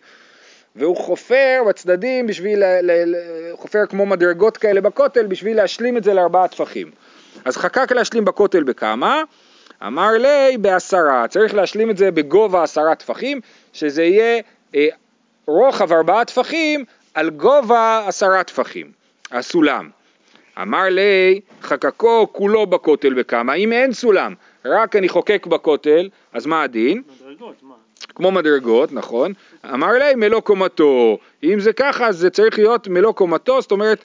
והוא 0.76 0.96
חופר 0.96 1.62
בצדדים 1.68 2.26
בשביל, 2.26 2.64
ל, 2.64 2.90
ל, 2.90 3.14
חופר 3.52 3.86
כמו 3.86 4.06
מדרגות 4.06 4.56
כאלה 4.56 4.80
בכותל 4.80 5.26
בשביל 5.26 5.56
להשלים 5.56 5.96
את 5.96 6.04
זה 6.04 6.14
לארבעה 6.14 6.48
טפחים. 6.48 6.90
אז 7.44 7.56
חקק 7.56 7.92
להשלים 7.92 8.24
בכותל 8.24 8.62
בכמה? 8.62 9.22
אמר 9.86 10.10
לי 10.10 10.58
בעשרה, 10.58 11.28
צריך 11.28 11.54
להשלים 11.54 11.90
את 11.90 11.96
זה 11.96 12.10
בגובה 12.10 12.62
עשרה 12.62 12.94
טפחים, 12.94 13.40
שזה 13.72 14.04
יהיה 14.04 14.40
אה, 14.74 14.86
רוחב 15.46 15.92
ארבעה 15.92 16.24
טפחים 16.24 16.84
על 17.14 17.30
גובה 17.30 18.04
עשרה 18.06 18.44
טפחים, 18.44 18.92
הסולם. 19.30 19.90
אמר 20.62 20.84
לי, 20.90 21.40
חקקו 21.62 22.26
כולו 22.32 22.66
בכותל 22.66 23.14
בכמה, 23.14 23.54
אם 23.54 23.72
אין 23.72 23.92
סולם, 23.92 24.34
רק 24.64 24.96
אני 24.96 25.08
חוקק 25.08 25.46
בכותל, 25.46 26.08
אז 26.32 26.46
מה 26.46 26.62
הדין? 26.62 27.02
מדרגות, 27.20 27.54
מה? 27.62 27.74
כמו 28.14 28.30
מדרגות, 28.30 28.92
נכון. 28.92 29.32
אמר 29.74 29.92
לי 29.92 30.14
מלוא 30.14 30.40
קומתו, 30.40 31.18
אם 31.44 31.60
זה 31.60 31.72
ככה 31.72 32.06
אז 32.06 32.16
זה 32.16 32.30
צריך 32.30 32.58
להיות 32.58 32.88
מלוא 32.88 33.12
קומתו, 33.12 33.60
זאת 33.60 33.72
אומרת 33.72 34.04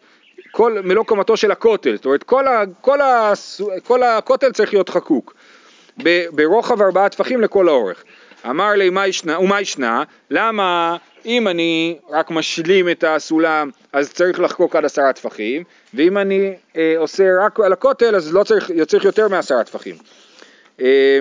כל, 0.51 0.77
מלוא 0.83 1.03
קומתו 1.03 1.37
של 1.37 1.51
הכותל, 1.51 1.95
זאת 1.95 2.05
אומרת 2.05 2.23
כל, 2.23 2.47
ה, 2.47 2.63
כל, 2.81 3.01
ה, 3.01 3.33
כל 3.83 4.03
הכותל 4.03 4.51
צריך 4.51 4.73
להיות 4.73 4.89
חקוק, 4.89 5.33
ברוחב 6.31 6.81
ארבעה 6.81 7.09
טפחים 7.09 7.41
לכל 7.41 7.67
האורך. 7.67 8.03
אמר 8.49 8.71
לי 8.71 8.89
ומה 8.89 9.61
ישנה, 9.61 10.03
למה 10.29 10.97
אם 11.25 11.47
אני 11.47 11.97
רק 12.09 12.31
משלים 12.31 12.89
את 12.89 13.03
הסולם 13.07 13.69
אז 13.93 14.13
צריך 14.13 14.39
לחקוק 14.39 14.75
עד 14.75 14.85
עשרה 14.85 15.13
טפחים, 15.13 15.63
ואם 15.93 16.17
אני 16.17 16.53
אה, 16.77 16.93
עושה 16.97 17.23
רק 17.45 17.59
על 17.59 17.73
הכותל 17.73 18.15
אז 18.15 18.33
לא 18.33 18.43
צריך, 18.43 18.71
צריך 18.87 19.05
יותר 19.05 19.27
מעשרה 19.27 19.63
טפחים. 19.63 19.95
אה, 20.81 21.19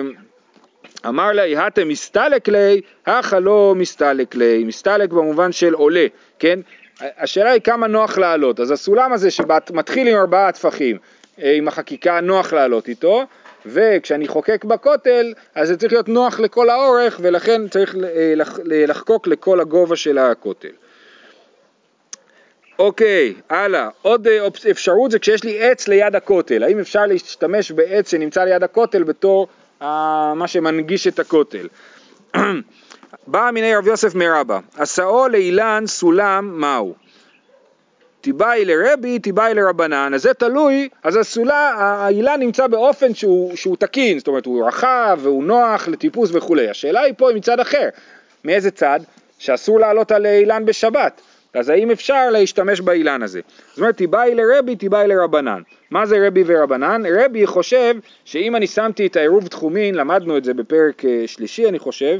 אמר 1.07 1.31
לה, 1.31 1.65
התם 1.65 1.87
מסתלק 1.87 2.47
לי, 2.47 2.81
הכה 3.05 3.39
לא 3.39 3.73
מסתלק 3.77 4.35
לי, 4.35 4.63
מסתלק 4.63 5.09
במובן 5.09 5.51
של 5.51 5.73
עולה, 5.73 6.05
כן? 6.39 6.59
השאלה 6.99 7.51
היא 7.51 7.61
כמה 7.61 7.87
נוח 7.87 8.17
לעלות, 8.17 8.59
אז 8.59 8.71
הסולם 8.71 9.13
הזה 9.13 9.31
שמתחיל 9.31 10.07
עם 10.07 10.15
ארבעה 10.15 10.51
טפחים, 10.51 10.97
אה, 11.41 11.53
עם 11.53 11.67
החקיקה 11.67 12.21
נוח 12.21 12.53
לעלות 12.53 12.87
איתו, 12.87 13.25
וכשאני 13.65 14.27
חוקק 14.27 14.63
בכותל, 14.63 15.33
אז 15.55 15.67
זה 15.67 15.77
צריך 15.77 15.93
להיות 15.93 16.09
נוח 16.09 16.39
לכל 16.39 16.69
האורך, 16.69 17.19
ולכן 17.21 17.67
צריך 17.67 17.95
אה, 17.95 18.33
לחקוק 18.65 19.27
לכל 19.27 19.59
הגובה 19.59 19.95
של 19.95 20.17
הכותל. 20.17 20.71
אוקיי, 22.79 23.33
הלאה. 23.49 23.89
עוד 24.01 24.27
אה, 24.27 24.47
אפשרות 24.71 25.11
זה 25.11 25.19
כשיש 25.19 25.43
לי 25.43 25.63
עץ 25.63 25.87
ליד 25.87 26.15
הכותל. 26.15 26.63
האם 26.63 26.79
אפשר 26.79 27.05
להשתמש 27.05 27.71
בעץ 27.71 28.11
שנמצא 28.11 28.43
ליד 28.43 28.63
הכותל 28.63 29.03
בתור 29.03 29.47
אה, 29.81 30.33
מה 30.35 30.47
שמנגיש 30.47 31.07
את 31.07 31.19
הכותל? 31.19 31.67
בא 33.27 33.49
מיני 33.53 33.75
רב 33.75 33.87
יוסף 33.87 34.15
מרבה, 34.15 34.59
הסאו 34.77 35.27
לאילן 35.27 35.83
סולם 35.87 36.59
מהו? 36.59 37.02
תיבאי 38.23 38.65
לרבי, 38.65 39.19
תיבאי 39.19 39.53
לרבנן, 39.53 40.11
אז 40.15 40.21
זה 40.21 40.33
תלוי, 40.33 40.89
אז 41.03 41.15
הסולה, 41.15 41.73
האילן 41.77 42.39
נמצא 42.39 42.67
באופן 42.67 43.15
שהוא, 43.15 43.55
שהוא 43.55 43.77
תקין, 43.77 44.19
זאת 44.19 44.27
אומרת 44.27 44.45
הוא 44.45 44.67
רחב 44.67 45.19
והוא 45.21 45.43
נוח 45.43 45.87
לטיפוס 45.87 46.29
וכולי. 46.33 46.69
השאלה 46.69 47.01
היא 47.01 47.13
פה 47.17 47.29
היא 47.29 47.37
מצד 47.37 47.59
אחר. 47.59 47.89
מאיזה 48.43 48.71
צד? 48.71 48.99
שאסור 49.39 49.79
לעלות 49.79 50.11
על 50.11 50.25
אילן 50.25 50.65
בשבת. 50.65 51.21
אז 51.53 51.69
האם 51.69 51.91
אפשר 51.91 52.29
להשתמש 52.29 52.81
באילן 52.81 53.23
הזה? 53.23 53.41
זאת 53.69 53.77
אומרת, 53.77 53.97
תיבאי 53.97 54.35
לרבי, 54.35 54.75
תיבאי 54.75 55.07
לרבנן. 55.07 55.61
מה 55.91 56.05
זה 56.05 56.27
רבי 56.27 56.43
ורבנן? 56.45 57.03
רבי 57.05 57.47
חושב 57.47 57.95
שאם 58.25 58.55
אני 58.55 58.67
שמתי 58.67 59.07
את 59.07 59.15
העירוב 59.15 59.47
תחומין, 59.47 59.95
למדנו 59.95 60.37
את 60.37 60.43
זה 60.43 60.53
בפרק 60.53 61.05
אה, 61.05 61.23
שלישי 61.25 61.69
אני 61.69 61.79
חושב, 61.79 62.17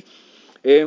אה, 0.66 0.84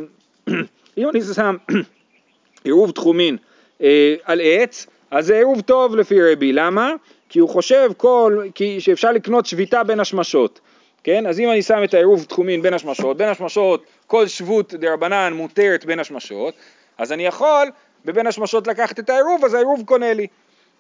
אם 0.98 1.08
אני 1.08 1.20
שם 1.34 1.56
עירוב 2.64 2.90
תחומין 2.90 3.36
אה, 3.82 4.14
על 4.24 4.40
עץ, 4.44 4.86
אז 5.10 5.26
זה 5.26 5.36
עירוב 5.36 5.60
טוב 5.60 5.96
לפי 5.96 6.32
רבי, 6.32 6.52
למה? 6.52 6.92
כי 7.28 7.38
הוא 7.38 7.48
חושב 7.48 7.90
כל, 7.96 8.44
כי 8.54 8.80
שאפשר 8.80 9.12
לקנות 9.12 9.46
שביתה 9.46 9.84
בין 9.84 10.00
השמשות, 10.00 10.60
כן? 11.04 11.26
אז 11.26 11.40
אם 11.40 11.50
אני 11.50 11.62
שם 11.62 11.84
את 11.84 11.94
העירוב 11.94 12.24
תחומין 12.24 12.62
בין 12.62 12.74
השמשות, 12.74 13.16
בין 13.16 13.28
השמשות 13.28 13.84
כל 14.06 14.26
שבות 14.26 14.74
דרבנן 14.74 15.32
מותרת 15.32 15.84
בין 15.84 15.98
השמשות, 15.98 16.54
אז 16.98 17.12
אני 17.12 17.26
יכול 17.26 17.70
בבין 18.04 18.26
השמשות 18.26 18.66
לקחת 18.66 18.98
את 18.98 19.10
העירוב, 19.10 19.44
אז 19.44 19.54
העירוב 19.54 19.82
קונה 19.86 20.12
לי, 20.12 20.26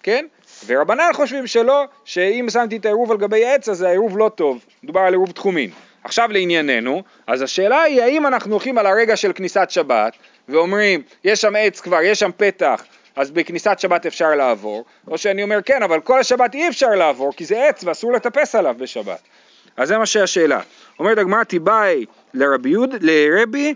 כן? 0.02 0.26
ורבנן 0.66 1.10
חושבים 1.12 1.46
שלא, 1.46 1.84
שאם 2.04 2.46
שמתי 2.50 2.76
את 2.76 2.84
העירוב 2.84 3.10
על 3.10 3.16
גבי 3.16 3.44
עץ, 3.44 3.68
אז 3.68 3.82
העירוב 3.82 4.18
לא 4.18 4.30
טוב, 4.34 4.64
מדובר 4.82 5.00
על 5.00 5.12
עירוב 5.12 5.30
תחומין. 5.30 5.70
עכשיו 6.04 6.28
לענייננו, 6.32 7.02
אז 7.26 7.42
השאלה 7.42 7.82
היא 7.82 8.02
האם 8.02 8.26
אנחנו 8.26 8.52
הולכים 8.52 8.78
על 8.78 8.86
הרגע 8.86 9.16
של 9.16 9.32
כניסת 9.32 9.66
שבת 9.70 10.12
ואומרים 10.48 11.02
יש 11.24 11.40
שם 11.40 11.56
עץ 11.58 11.80
כבר, 11.80 12.02
יש 12.02 12.18
שם 12.18 12.30
פתח, 12.36 12.84
אז 13.16 13.30
בכניסת 13.30 13.78
שבת 13.78 14.06
אפשר 14.06 14.34
לעבור, 14.34 14.84
או 15.08 15.18
שאני 15.18 15.42
אומר 15.42 15.62
כן, 15.62 15.82
אבל 15.82 16.00
כל 16.00 16.20
השבת 16.20 16.54
אי 16.54 16.68
אפשר 16.68 16.88
לעבור 16.90 17.32
כי 17.36 17.44
זה 17.44 17.64
עץ 17.68 17.84
ואסור 17.84 18.12
לטפס 18.12 18.54
עליו 18.54 18.74
בשבת. 18.78 19.20
אז 19.76 19.88
זה 19.88 19.98
מה 19.98 20.06
שהשאלה. 20.06 20.60
אומרת 20.98 21.18
הגמרא 21.18 21.44
תיבאי 21.44 22.06
לרבי 22.34 22.68
יוד, 22.68 22.94
לרבי, 23.00 23.74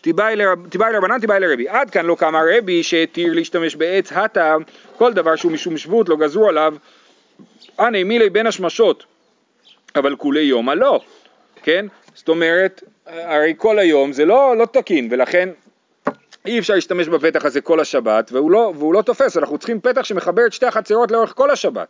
תיבאי 0.00 0.36
לרב- 0.36 0.68
תיבאי 0.68 0.92
לרבנן, 0.92 1.20
תיבאי 1.20 1.40
לרבי. 1.40 1.68
עד 1.68 1.90
כאן 1.90 2.06
לא 2.06 2.14
קמה 2.18 2.40
רבי 2.56 2.82
שהתיר 2.82 3.32
להשתמש 3.32 3.76
בעץ 3.76 4.12
הטעם, 4.12 4.62
כל 4.98 5.12
דבר 5.12 5.36
שהוא 5.36 5.52
משום 5.52 5.76
שבות 5.76 6.08
לא 6.08 6.16
גזרו 6.16 6.48
עליו, 6.48 6.74
אנא 7.78 8.02
מילי 8.04 8.30
בין 8.30 8.46
השמשות, 8.46 9.04
אבל 9.96 10.16
כולי 10.16 10.40
יומא 10.40 10.72
לא, 10.72 11.00
כן? 11.62 11.86
זאת 12.14 12.28
אומרת, 12.28 12.82
הרי 13.06 13.54
כל 13.56 13.78
היום 13.78 14.12
זה 14.12 14.24
לא, 14.24 14.56
לא 14.56 14.66
תקין, 14.66 15.08
ולכן 15.10 15.48
אי 16.46 16.58
אפשר 16.58 16.74
להשתמש 16.74 17.08
בפתח 17.08 17.44
הזה 17.44 17.60
כל 17.60 17.80
השבת, 17.80 18.32
והוא 18.32 18.50
לא, 18.50 18.72
והוא 18.78 18.94
לא 18.94 19.02
תופס, 19.02 19.36
אנחנו 19.36 19.58
צריכים 19.58 19.80
פתח 19.80 20.04
שמחבר 20.04 20.46
את 20.46 20.52
שתי 20.52 20.66
החצרות 20.66 21.10
לאורך 21.10 21.32
כל 21.36 21.50
השבת. 21.50 21.88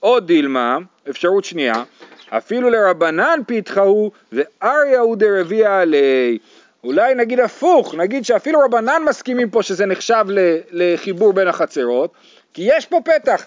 עוד 0.00 0.26
דילמה, 0.26 0.78
אפשרות 1.10 1.44
שנייה, 1.44 1.82
אפילו 2.28 2.70
לרבנן 2.70 3.40
פיתחה 3.46 3.80
הוא 3.80 4.10
ואריה 4.32 5.00
הוא 5.00 5.16
דרביע 5.16 5.80
עלי. 5.80 6.38
אולי 6.84 7.14
נגיד 7.14 7.40
הפוך, 7.40 7.94
נגיד 7.94 8.24
שאפילו 8.24 8.60
רבנן 8.60 9.02
מסכימים 9.08 9.50
פה 9.50 9.62
שזה 9.62 9.86
נחשב 9.86 10.24
לחיבור 10.70 11.32
בין 11.32 11.48
החצרות, 11.48 12.10
כי 12.54 12.62
יש 12.64 12.86
פה 12.86 13.00
פתח, 13.04 13.46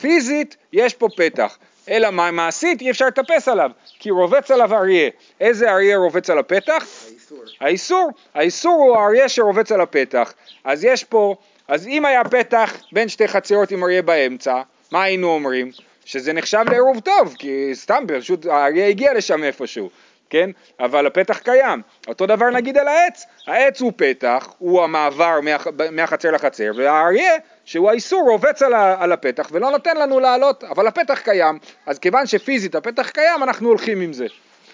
פיזית 0.00 0.56
יש 0.72 0.94
פה 0.94 1.08
פתח, 1.16 1.58
אלא 1.88 2.10
מה 2.10 2.30
מעשית 2.30 2.80
אי 2.80 2.90
אפשר 2.90 3.06
לטפס 3.06 3.48
עליו, 3.48 3.70
כי 3.98 4.10
רובץ 4.10 4.50
עליו 4.50 4.74
אריה. 4.74 5.10
איזה 5.40 5.70
אריה 5.70 5.96
רובץ 5.96 6.30
על 6.30 6.38
הפתח? 6.38 6.86
האיסור. 7.06 7.44
האיסור, 7.60 8.10
האיסור 8.34 8.74
הוא 8.74 8.96
האריה 8.96 9.28
שרובץ 9.28 9.72
על 9.72 9.80
הפתח, 9.80 10.34
אז 10.64 10.84
יש 10.84 11.04
פה, 11.04 11.36
אז 11.68 11.86
אם 11.86 12.04
היה 12.04 12.24
פתח 12.24 12.82
בין 12.92 13.08
שתי 13.08 13.28
חצרות 13.28 13.70
עם 13.70 13.84
אריה 13.84 14.02
באמצע, 14.02 14.62
מה 14.92 15.02
היינו 15.02 15.28
אומרים? 15.28 15.70
שזה 16.04 16.32
נחשב 16.32 16.64
לעירוב 16.70 17.00
טוב, 17.00 17.34
כי 17.38 17.70
סתם 17.74 18.04
פשוט 18.08 18.46
האריה 18.46 18.88
הגיע 18.88 19.14
לשם 19.14 19.44
איפשהו, 19.44 19.90
כן? 20.30 20.50
אבל 20.80 21.06
הפתח 21.06 21.38
קיים. 21.38 21.82
אותו 22.08 22.26
דבר 22.26 22.50
נגיד 22.50 22.78
על 22.78 22.88
העץ, 22.88 23.26
העץ 23.46 23.80
הוא 23.80 23.92
פתח, 23.96 24.54
הוא 24.58 24.82
המעבר 24.82 25.40
מהח, 25.42 25.66
מהחצר 25.92 26.30
לחצר, 26.30 26.70
והאריה, 26.76 27.32
שהוא 27.64 27.90
האיסור, 27.90 28.30
רובץ 28.30 28.62
על, 28.62 28.74
על 28.74 29.12
הפתח 29.12 29.48
ולא 29.52 29.70
נותן 29.70 29.96
לנו 29.96 30.20
לעלות, 30.20 30.64
אבל 30.64 30.86
הפתח 30.86 31.20
קיים, 31.20 31.58
אז 31.86 31.98
כיוון 31.98 32.26
שפיזית 32.26 32.74
הפתח 32.74 33.10
קיים, 33.10 33.42
אנחנו 33.42 33.68
הולכים 33.68 34.00
עם 34.00 34.12
זה. 34.12 34.26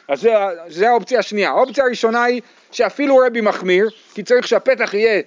אז 0.08 0.20
זה, 0.20 0.34
זה 0.68 0.88
האופציה 0.88 1.18
השנייה. 1.18 1.50
האופציה 1.50 1.84
הראשונה 1.84 2.24
היא 2.24 2.40
שאפילו 2.72 3.16
רבי 3.16 3.40
מחמיר, 3.40 3.88
כי 4.14 4.22
צריך 4.22 4.48
שהפתח 4.48 4.94
יהיה 4.94 5.22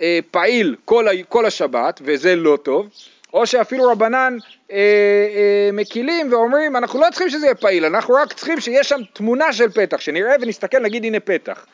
אה, 0.00 0.18
פעיל 0.30 0.76
כל, 0.84 1.06
כל 1.28 1.46
השבת, 1.46 2.00
וזה 2.04 2.36
לא 2.36 2.58
טוב, 2.62 2.88
או 3.34 3.46
שאפילו 3.46 3.84
רבנן 3.84 4.36
אה, 4.70 4.76
אה, 4.76 5.70
מקילים 5.72 6.32
ואומרים, 6.32 6.76
אנחנו 6.76 7.00
לא 7.00 7.06
צריכים 7.10 7.30
שזה 7.30 7.46
יהיה 7.46 7.54
פעיל, 7.54 7.84
אנחנו 7.84 8.14
רק 8.14 8.32
צריכים 8.32 8.60
שיש 8.60 8.88
שם 8.88 9.00
תמונה 9.12 9.52
של 9.52 9.70
פתח, 9.70 10.00
שנראה 10.00 10.34
ונסתכל, 10.40 10.78
נגיד 10.78 11.04
הנה 11.04 11.20
פתח. 11.20 11.66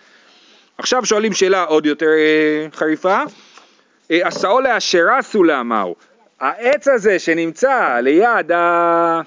עכשיו 0.78 1.04
שואלים 1.04 1.32
שאלה 1.32 1.62
עוד 1.62 1.86
יותר 1.86 2.06
אה, 2.06 2.66
חריפה, 2.72 3.22
אה, 4.10 4.26
הסאו 4.26 4.60
לאשרה 4.60 5.22
סולם 5.22 5.68
מהו? 5.68 5.94
העץ 6.40 6.88
הזה 6.88 7.18
שנמצא 7.18 7.98
ליד 8.02 8.52
ה... 8.52 9.20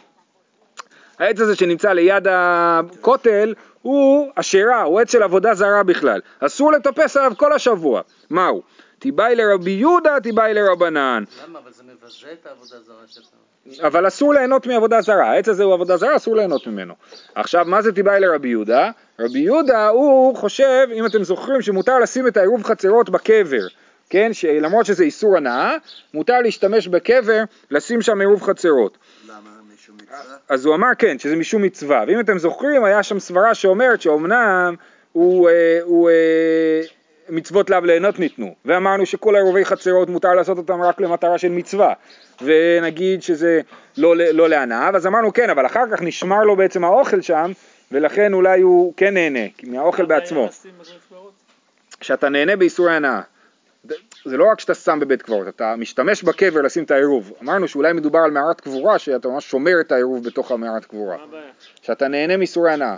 העץ 1.20 1.40
הזה 1.40 1.56
שנמצא 1.56 1.94
ליד 1.94 2.28
הכותל 2.30 3.54
הוא 3.82 4.32
אשרה, 4.36 4.82
הוא 4.82 5.00
עץ 5.00 5.12
של 5.12 5.24
עבודה 5.24 5.54
זרה 5.54 5.84
בכלל. 5.84 6.22
אסור 6.40 6.72
לטפס 6.72 7.18
עליו 7.18 7.32
כל 7.38 7.54
השבוע. 7.54 8.02
מהו? 8.30 8.62
תיבאי 9.00 9.36
לרבי 9.36 9.72
יהודה, 9.72 10.20
תיבאי 10.20 10.54
לרבנן. 10.54 11.24
למה? 11.48 11.60
אבל 11.60 11.72
מבזה 12.08 12.28
את 12.41 12.46
העבודה 12.46 12.76
הזרה 12.76 12.96
שלך. 13.08 13.88
אבל 13.88 14.08
אסור 14.08 14.34
ליהנות 14.34 14.67
מעבודה 14.67 15.02
זרה, 15.02 15.32
העץ 15.32 15.50
הזה 15.50 15.63
הוא 15.63 15.74
עבודה 15.74 15.98
זרה, 15.98 16.15
אסור 16.15 16.36
ליהנות 16.36 16.67
ממנו. 16.67 16.93
עכשיו, 17.36 17.65
מה 17.65 17.82
זה 17.82 17.91
תיבאי 17.91 18.20
לרבי 18.20 18.48
יהודה? 18.48 18.91
רבי 19.20 19.39
יהודה 19.39 19.88
הוא 19.88 20.36
חושב, 20.36 20.88
אם 20.93 21.06
אתם 21.06 21.24
זוכרים, 21.24 21.62
שמותר 21.62 22.00
לשים 22.00 22.28
את 22.28 22.38
העירוב 22.38 22.63
חצרות 22.63 23.10
בקבר, 23.10 23.67
כן? 24.10 24.34
שלמרות 24.34 24.86
שזה 24.86 25.04
איסור 25.04 25.38
הנאה, 25.38 25.76
מותר 26.13 26.41
להשתמש 26.41 26.88
בקבר, 26.88 27.43
לשים 27.72 28.02
שם 28.02 28.20
עירוב 28.20 28.41
חצרות. 28.41 28.98
למה? 29.28 29.58
אז 30.50 30.65
הוא 30.65 30.76
אמר 30.76 30.88
כן, 30.98 31.20
שזה 31.20 31.36
משום 31.36 31.62
מצווה, 31.62 32.04
ואם 32.08 32.20
אתם 32.20 32.38
זוכרים, 32.38 32.84
היה 32.84 33.04
שם 33.04 33.20
סברה 33.20 33.56
שאומרת 33.56 34.02
שאומנם 34.02 34.76
הוא, 35.12 35.50
אה, 35.50 35.80
הוא 35.84 36.10
אה, 36.10 36.82
מצוות 37.30 37.70
לאו 37.70 37.80
ליהנות 37.80 38.20
ניתנו, 38.20 38.56
ואמרנו 38.66 39.06
שכל 39.06 39.36
עירובי 39.36 39.66
חצרות 39.66 40.10
מותר 40.10 40.34
לעשות 40.34 40.58
אותם 40.58 40.82
רק 40.82 41.02
למטרה 41.02 41.38
של 41.38 41.50
מצווה, 41.50 41.94
ונגיד 42.42 43.24
שזה 43.24 43.62
לא, 43.98 44.16
לא 44.18 44.50
להנאה, 44.50 44.90
אז 44.96 45.08
אמרנו 45.08 45.34
כן, 45.34 45.50
אבל 45.50 45.66
אחר 45.66 45.84
כך 45.92 46.02
נשמר 46.02 46.44
לו 46.44 46.56
בעצם 46.56 46.84
האוכל 46.84 47.22
שם, 47.22 47.52
ולכן 47.92 48.34
אולי 48.34 48.62
הוא 48.62 48.94
כן 48.98 49.13
נהנה, 49.13 49.40
מהאוכל 49.63 50.06
בעצמו, 50.06 50.50
שאתה 52.02 52.30
נהנה 52.30 52.56
באיסורי 52.56 52.96
הנאה. 52.96 53.22
זה 54.26 54.38
לא 54.38 54.52
רק 54.52 54.60
שאתה 54.60 54.74
שם 54.74 55.00
בבית 55.00 55.22
קברות, 55.22 55.48
אתה 55.48 55.76
משתמש 55.76 56.24
בקבר 56.24 56.62
לשים 56.62 56.84
את 56.84 56.92
העירוב. 56.92 57.34
אמרנו 57.44 57.68
שאולי 57.68 57.94
מדובר 57.94 58.20
על 58.20 58.32
מערת 58.32 58.62
קבורה, 58.62 59.00
שאתה 59.00 59.28
ממש 59.28 59.50
שומר 59.50 59.80
את 59.82 59.92
העירוב 59.92 60.24
בתוך 60.24 60.52
המערת 60.52 60.86
קבורה. 60.86 61.18
מה 61.18 61.24
הבעיה? 61.24 61.44
שאתה 61.82 62.08
נהנה 62.08 62.38
מאיסורי 62.38 62.74
הנאה. 62.74 62.96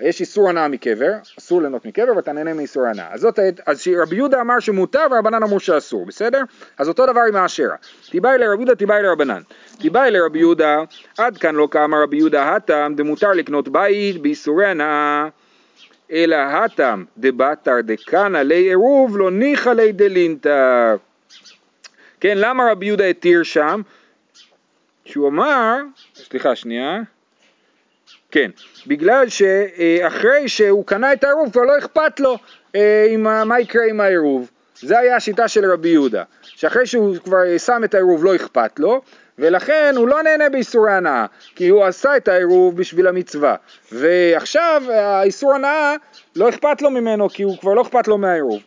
יש 0.00 0.20
איסור 0.20 0.48
הנאה 0.48 0.68
מקבר, 0.68 1.12
אסור 1.38 1.60
ליהנות 1.60 1.86
מקבר 1.86 2.16
ואתה 2.16 2.32
נהנה 2.32 2.54
מאיסורי 2.54 2.88
הנאה. 2.90 3.08
אז, 3.12 3.28
אז 3.66 3.88
רבי 4.02 4.16
יהודה 4.16 4.40
אמר 4.40 4.60
שמותר 4.60 5.06
ורבנן 5.10 5.42
אמרו 5.42 5.60
שאסור, 5.60 6.06
בסדר? 6.06 6.42
אז 6.78 6.88
אותו 6.88 7.06
דבר 7.06 7.20
עם 7.28 7.36
האשרה. 7.36 7.76
תיבאי 8.10 8.38
לרבי 8.38 8.62
יהודה, 8.62 8.74
תיבאי 8.74 9.02
לרבנן. 9.02 9.42
תיבאי 9.78 10.10
לרבי 10.10 10.38
יהודה, 10.38 10.78
עד 11.18 11.38
כאן 11.38 11.54
לא 11.54 11.68
קמה 11.70 12.02
רבי 12.02 12.16
יהודה 12.16 12.54
הטם, 12.54 12.92
דמותר 12.96 13.32
לקנות 13.32 13.68
בית 13.68 14.22
באיסורי 14.22 14.66
הנאה. 14.66 15.28
אלא 16.12 16.36
הטם 16.36 17.04
דבתר 17.18 17.80
דקנא 17.80 18.38
לי 18.38 18.54
עירוב 18.54 19.18
לא 19.18 19.30
ניחא 19.30 19.70
לי 19.70 19.92
דלינתא. 19.92 20.94
כן, 22.20 22.38
למה 22.38 22.70
רבי 22.70 22.86
יהודה 22.86 23.04
התיר 23.04 23.42
שם? 23.42 23.80
שהוא 25.04 25.28
אמר, 25.28 25.76
סליחה 26.14 26.56
שנייה, 26.56 27.00
כן, 28.32 28.50
בגלל 28.86 29.26
שאחרי 29.28 30.48
שהוא 30.48 30.86
קנה 30.86 31.12
את 31.12 31.24
העירוב 31.24 31.52
כבר 31.52 31.62
לא 31.62 31.78
אכפת 31.78 32.20
לו 32.20 32.38
אה, 32.74 33.06
עם 33.10 33.48
מה 33.48 33.60
יקרה 33.60 33.84
עם 33.90 34.00
העירוב. 34.00 34.50
זה 34.80 34.98
היה 34.98 35.16
השיטה 35.16 35.48
של 35.48 35.72
רבי 35.72 35.88
יהודה, 35.88 36.22
שאחרי 36.42 36.86
שהוא 36.86 37.16
כבר 37.24 37.58
שם 37.58 37.84
את 37.84 37.94
העירוב 37.94 38.24
לא 38.24 38.36
אכפת 38.36 38.78
לו, 38.78 39.00
ולכן 39.38 39.94
הוא 39.96 40.08
לא 40.08 40.22
נהנה 40.22 40.48
באיסורי 40.48 40.92
הנאה, 40.92 41.26
כי 41.54 41.68
הוא 41.68 41.84
עשה 41.84 42.16
את 42.16 42.28
העירוב 42.28 42.76
בשביל 42.76 43.06
המצווה. 43.06 43.54
ועכשיו 43.92 44.82
האיסור 44.88 45.54
הנאה 45.54 45.94
לא 46.36 46.48
אכפת 46.48 46.82
לו 46.82 46.90
ממנו, 46.90 47.28
כי 47.28 47.42
הוא 47.42 47.58
כבר 47.58 47.74
לא 47.74 47.82
אכפת 47.82 48.08
לו 48.08 48.18
מהעירוב. 48.18 48.62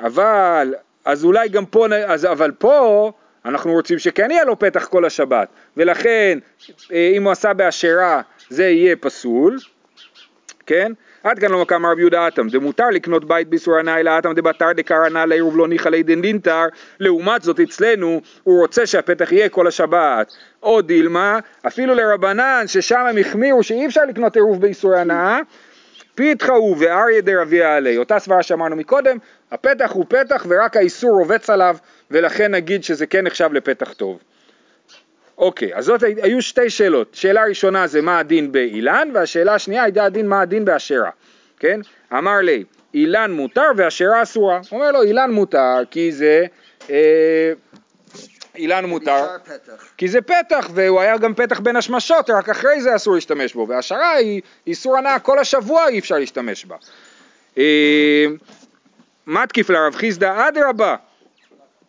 אבל 0.00 0.74
אז 1.04 1.24
אולי 1.24 1.48
גם 1.48 1.66
פה, 1.66 1.86
אז, 2.06 2.24
אבל 2.24 2.50
פה 2.50 3.12
אנחנו 3.44 3.72
רוצים 3.72 3.98
שכן 3.98 4.30
יהיה 4.30 4.44
לו 4.44 4.58
פתח 4.58 4.86
כל 4.86 5.04
השבת, 5.04 5.48
ולכן 5.76 6.38
אה, 6.92 7.12
אם 7.16 7.24
הוא 7.24 7.32
עשה 7.32 7.52
באשרה 7.52 8.22
זה 8.48 8.64
יהיה 8.64 8.96
פסול, 8.96 9.58
כן? 10.66 10.92
עד 11.24 11.38
כאן 11.38 11.50
לא 11.50 11.62
מקם 11.62 11.86
רבי 11.86 12.00
יהודה 12.00 12.28
אטם, 12.28 12.48
דמותר 12.48 12.90
לקנות 12.90 13.24
בית 13.24 13.48
באיסור 13.48 13.76
הנאה 13.76 14.00
אלא 14.00 14.18
אטם 14.18 14.32
דבתר 14.34 14.72
דקרנה 14.72 15.26
לעירוב 15.26 15.56
לא 15.58 15.68
ניחא 15.68 15.88
לידין 15.88 16.22
דינתר, 16.22 16.64
לעומת 17.00 17.42
זאת 17.42 17.60
אצלנו 17.60 18.20
הוא 18.42 18.60
רוצה 18.60 18.86
שהפתח 18.86 19.32
יהיה 19.32 19.48
כל 19.48 19.66
השבת, 19.66 20.32
או 20.62 20.82
דילמה, 20.82 21.38
אפילו 21.66 21.94
לרבנן 21.94 22.64
ששם 22.66 23.06
הם 23.08 23.18
החמירו 23.18 23.62
שאי 23.62 23.86
אפשר 23.86 24.04
לקנות 24.04 24.36
עירוב 24.36 24.60
באיסור 24.60 24.94
הנאה, 24.94 25.38
פיתחא 26.14 26.52
הוא 26.52 26.76
ואריה 26.78 27.20
דרביה 27.20 27.76
עלי, 27.76 27.96
אותה 27.96 28.18
סברה 28.18 28.42
שאמרנו 28.42 28.76
מקודם, 28.76 29.16
הפתח 29.52 29.90
הוא 29.92 30.04
פתח 30.08 30.46
ורק 30.48 30.76
האיסור 30.76 31.10
רובץ 31.10 31.50
עליו 31.50 31.76
ולכן 32.10 32.54
נגיד 32.54 32.84
שזה 32.84 33.06
כן 33.06 33.26
נחשב 33.26 33.52
לפתח 33.52 33.92
טוב. 33.92 34.18
אוקיי, 35.38 35.74
אז 35.74 35.84
זאת 35.84 36.02
היו 36.02 36.42
שתי 36.42 36.70
שאלות, 36.70 37.14
שאלה 37.14 37.44
ראשונה 37.44 37.86
זה 37.86 38.02
מה 38.02 38.18
הדין 38.18 38.52
באילן 38.52 39.08
והשאלה 39.14 39.54
השנייה 39.54 39.82
הייתה 39.82 40.04
הדין 40.04 40.28
מה 40.28 40.40
הדין 40.40 40.64
באשרה, 40.64 41.10
כן? 41.58 41.80
אמר 42.12 42.36
לי, 42.42 42.64
אילן 42.94 43.32
מותר 43.32 43.70
ואשרה 43.76 44.22
אסורה, 44.22 44.60
אומר 44.72 44.92
לו 44.92 45.02
אילן 45.02 45.30
מותר 45.30 45.76
כי 45.90 46.12
זה, 46.12 46.44
אה, 46.90 47.52
אילן 48.56 48.84
מותר. 48.84 49.26
כי 49.96 50.08
זה 50.08 50.20
פתח, 50.20 50.68
והוא 50.74 51.00
היה 51.00 51.18
גם 51.18 51.34
פתח 51.34 51.60
בין 51.60 51.76
השמשות, 51.76 52.30
רק 52.30 52.48
אחרי 52.48 52.80
זה 52.80 52.96
אסור 52.96 53.14
להשתמש 53.14 53.54
בו, 53.54 53.68
והשערה 53.68 54.12
היא 54.12 54.42
איסור 54.66 54.98
הנאה, 54.98 55.18
כל 55.18 55.38
השבוע 55.38 55.88
אי 55.88 55.98
אפשר 55.98 56.18
להשתמש 56.18 56.64
בה. 56.64 56.76
אה, 57.58 58.26
מתקיף 59.26 59.70
לרב 59.70 59.94
חיסדא 59.94 60.48
אדרבה, 60.48 60.96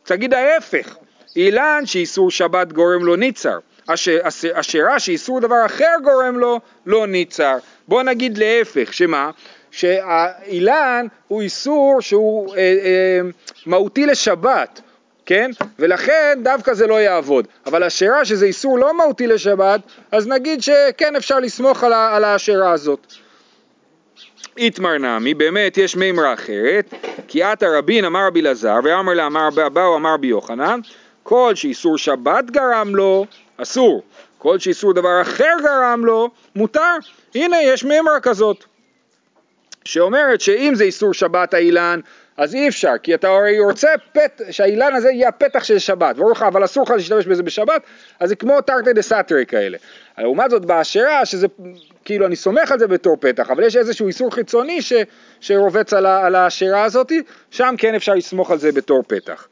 תגיד 0.03 0.33
ההפך, 0.33 0.95
אילן 1.35 1.83
שאיסור 1.85 2.31
שבת 2.31 2.73
גורם 2.73 3.05
לו 3.05 3.15
ניצר, 3.15 3.57
אש- 3.87 4.07
אש- 4.07 4.45
אשרה 4.45 4.99
שאיסור 4.99 5.39
דבר 5.39 5.65
אחר 5.65 5.91
גורם 6.03 6.39
לו 6.39 6.59
לא 6.85 7.07
ניצר. 7.07 7.57
בוא 7.87 8.03
נגיד 8.03 8.37
להפך, 8.37 8.93
שמה? 8.93 9.31
שהאילן 9.71 11.07
הוא 11.27 11.41
איסור 11.41 11.97
שהוא 12.01 12.55
אה, 12.55 12.59
אה, 12.59 13.19
מהותי 13.65 14.05
לשבת, 14.05 14.81
כן? 15.25 15.51
ולכן 15.79 16.39
דווקא 16.43 16.73
זה 16.73 16.87
לא 16.87 17.01
יעבוד. 17.01 17.47
אבל 17.65 17.83
אשרה 17.83 18.25
שזה 18.25 18.45
איסור 18.45 18.79
לא 18.79 18.97
מהותי 18.97 19.27
לשבת, 19.27 19.81
אז 20.11 20.27
נגיד 20.27 20.61
שכן 20.61 21.15
אפשר 21.15 21.39
לסמוך 21.39 21.83
על, 21.83 21.93
על 21.93 22.23
האשרה 22.23 22.71
הזאת. 22.71 23.13
איתמר 24.57 24.97
נמי, 24.97 25.33
באמת 25.33 25.77
יש 25.77 25.95
מימרה 25.95 26.33
אחרת, 26.33 26.93
כי 27.27 27.43
עתה 27.43 27.65
רבין 27.77 28.05
אמר 28.05 28.27
רבי 28.27 28.41
אלעזר, 28.41 28.75
ואמר 28.83 29.13
לה 29.13 29.25
אמר 29.25 29.47
אבאו 29.67 29.95
אמר 29.95 30.13
רבי 30.13 30.27
יוחנן, 30.27 30.79
כל 31.27 31.51
שאיסור 31.55 31.97
שבת 31.97 32.45
גרם 32.51 32.95
לו, 32.95 33.25
אסור, 33.57 34.03
כל 34.37 34.59
שאיסור 34.59 34.93
דבר 34.93 35.21
אחר 35.21 35.53
גרם 35.63 36.05
לו, 36.05 36.29
מותר. 36.55 36.95
הנה 37.35 37.61
יש 37.61 37.83
מימרה 37.83 38.19
כזאת, 38.19 38.63
שאומרת 39.85 40.41
שאם 40.41 40.73
זה 40.75 40.83
איסור 40.83 41.13
שבת 41.13 41.53
האילן, 41.53 41.99
אז 42.37 42.55
אי 42.55 42.67
אפשר, 42.67 42.93
כי 43.03 43.15
אתה 43.15 43.27
הרי 43.27 43.59
רוצה 43.59 43.87
פת, 44.13 44.41
שהאילן 44.51 44.95
הזה 44.95 45.11
יהיה 45.11 45.29
הפתח 45.29 45.63
של 45.63 45.79
שבת, 45.79 46.15
ברור 46.15 46.31
לך, 46.31 46.43
אבל 46.43 46.65
אסור 46.65 46.83
לך 46.83 46.91
להשתמש 46.91 47.25
בזה 47.25 47.43
בשבת, 47.43 47.81
אז 48.19 48.29
זה 48.29 48.35
כמו 48.35 48.61
תרתי 48.61 48.93
דה 48.93 49.01
סתרי 49.01 49.45
כאלה. 49.45 49.77
לעומת 50.17 50.49
זאת 50.49 50.65
באשרה, 50.65 51.25
שזה 51.25 51.47
כאילו 52.05 52.25
אני 52.25 52.35
סומך 52.35 52.71
על 52.71 52.79
זה 52.79 52.87
בתור 52.87 53.17
פתח, 53.19 53.51
אבל 53.51 53.63
יש 53.63 53.75
איזשהו 53.75 54.07
איסור 54.07 54.33
חיצוני 54.33 54.81
ש, 54.81 54.93
שרובץ 55.39 55.93
על, 55.93 56.05
ה- 56.05 56.25
על 56.25 56.35
האשרה 56.35 56.83
הזאת, 56.83 57.11
שם 57.51 57.75
כן 57.77 57.95
אפשר 57.95 58.13
לסמוך 58.13 58.51
על 58.51 58.57
זה 58.57 58.71
בתור 58.71 59.03
פתח. 59.07 59.47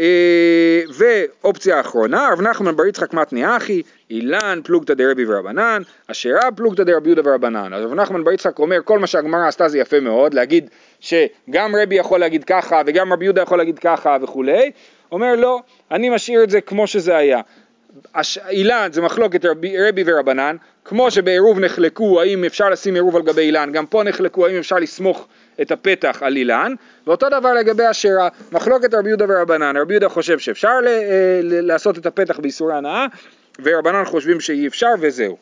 אה, 0.00 0.82
ואופציה 0.98 1.80
אחרונה, 1.80 2.28
רב 2.32 2.40
נחמן 2.40 2.76
בר 2.76 2.86
יצחק 2.86 3.14
מתני 3.14 3.56
אחי, 3.56 3.82
אילן 4.10 4.60
פלוגתא 4.64 4.94
דרבי 4.94 5.24
ורבנן, 5.28 5.82
אשרה 6.06 6.50
פלוגתא 6.56 6.84
דרבי 6.84 7.08
יהודה 7.08 7.30
ורבנן. 7.30 7.72
אז 7.74 7.84
רב 7.84 7.94
נחמן 7.94 8.24
בר 8.24 8.32
יצחק 8.32 8.58
אומר, 8.58 8.78
כל 8.84 8.98
מה 8.98 9.06
שהגמרא 9.06 9.48
עשתה 9.48 9.68
זה 9.68 9.78
יפה 9.78 10.00
מאוד, 10.00 10.34
להגיד 10.34 10.70
שגם 11.00 11.76
רבי 11.82 11.94
יכול 11.94 12.20
להגיד 12.20 12.44
ככה 12.44 12.82
וגם 12.86 13.12
רבי 13.12 13.24
יהודה 13.24 13.42
יכול 13.42 13.58
להגיד 13.58 13.78
ככה 13.78 14.16
וכולי, 14.22 14.70
אומר 15.12 15.36
לא, 15.36 15.60
אני 15.90 16.08
משאיר 16.08 16.42
את 16.42 16.50
זה 16.50 16.60
כמו 16.60 16.86
שזה 16.86 17.16
היה. 17.16 17.40
הש... 18.14 18.38
אילן 18.48 18.88
זה 18.92 19.02
מחלוקת 19.02 19.44
רבי, 19.44 19.88
רבי 19.88 20.02
ורבנן, 20.06 20.56
כמו 20.84 21.10
שבעירוב 21.10 21.58
נחלקו 21.58 22.20
האם 22.20 22.44
אפשר 22.44 22.70
לשים 22.70 22.94
עירוב 22.94 23.16
על 23.16 23.22
גבי 23.22 23.42
אילן, 23.42 23.72
גם 23.72 23.86
פה 23.86 24.02
נחלקו 24.02 24.46
האם 24.46 24.56
אפשר 24.58 24.76
לסמוך 24.76 25.26
את 25.62 25.70
הפתח 25.70 26.22
על 26.22 26.36
אילן, 26.36 26.74
ואותו 27.06 27.28
דבר 27.28 27.54
לגבי 27.54 27.82
אשרה, 27.90 28.28
מחלוקת 28.52 28.94
רבי 28.94 29.08
יהודה 29.08 29.24
ורבנן, 29.28 29.76
רבי 29.76 29.94
יהודה 29.94 30.08
חושב 30.08 30.38
שאפשר 30.38 30.80
ל, 30.80 30.86
אה, 30.88 31.40
ל, 31.42 31.66
לעשות 31.66 31.98
את 31.98 32.06
הפתח 32.06 32.38
באיסורי 32.38 32.74
הנאה, 32.74 33.06
ורבנן 33.62 34.04
חושבים 34.04 34.40
שאי 34.40 34.66
אפשר 34.66 34.90
וזהו. 35.00 35.36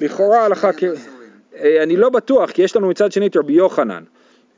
לכאורה 0.00 0.44
הלכה 0.44 0.72
כ... 0.72 0.84
אה, 1.56 1.82
אני 1.82 1.96
לא 1.96 2.08
בטוח, 2.08 2.50
כי 2.50 2.62
יש 2.62 2.76
לנו 2.76 2.88
מצד 2.88 3.12
שני 3.12 3.26
את 3.26 3.36
רבי 3.36 3.52
יוחנן. 3.52 4.04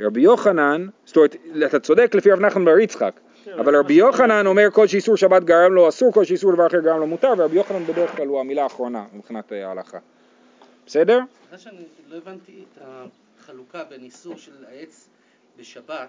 רבי 0.01 0.21
יוחנן, 0.21 0.87
זאת 1.05 1.17
אומרת, 1.17 1.37
אתה 1.67 1.79
צודק 1.79 2.15
לפי 2.15 2.33
רב 2.33 2.41
נחמן 2.41 2.65
בר 2.65 2.79
יצחק, 2.79 3.13
אבל 3.55 3.77
רבי 3.77 3.95
יוחנן 3.95 4.47
אומר 4.47 4.69
כל 4.73 4.87
שאיסור 4.87 5.17
שבת 5.17 5.45
גרם 5.45 5.73
לו 5.73 5.89
אסור, 5.89 6.13
כל 6.13 6.25
שאיסור 6.25 6.53
דבר 6.53 6.67
אחר 6.67 6.81
גרם 6.81 7.01
לו 7.01 7.07
מותר, 7.07 7.33
ורבי 7.39 7.57
יוחנן 7.57 7.85
בדרך 7.87 8.17
כלל 8.17 8.27
הוא 8.27 8.41
המילה 8.41 8.63
האחרונה 8.63 9.05
מבחינת 9.13 9.53
אה, 9.53 9.69
ההלכה. 9.69 9.99
בסדר? 10.87 11.21
שאני 11.57 11.77
לא 12.09 12.17
הבנתי 12.17 12.53
את 12.63 12.83
החלוקה 13.47 13.85
בין 13.85 14.03
איסור 14.03 14.37
של 14.37 14.65
העץ 14.69 15.09
בשבת 15.59 16.09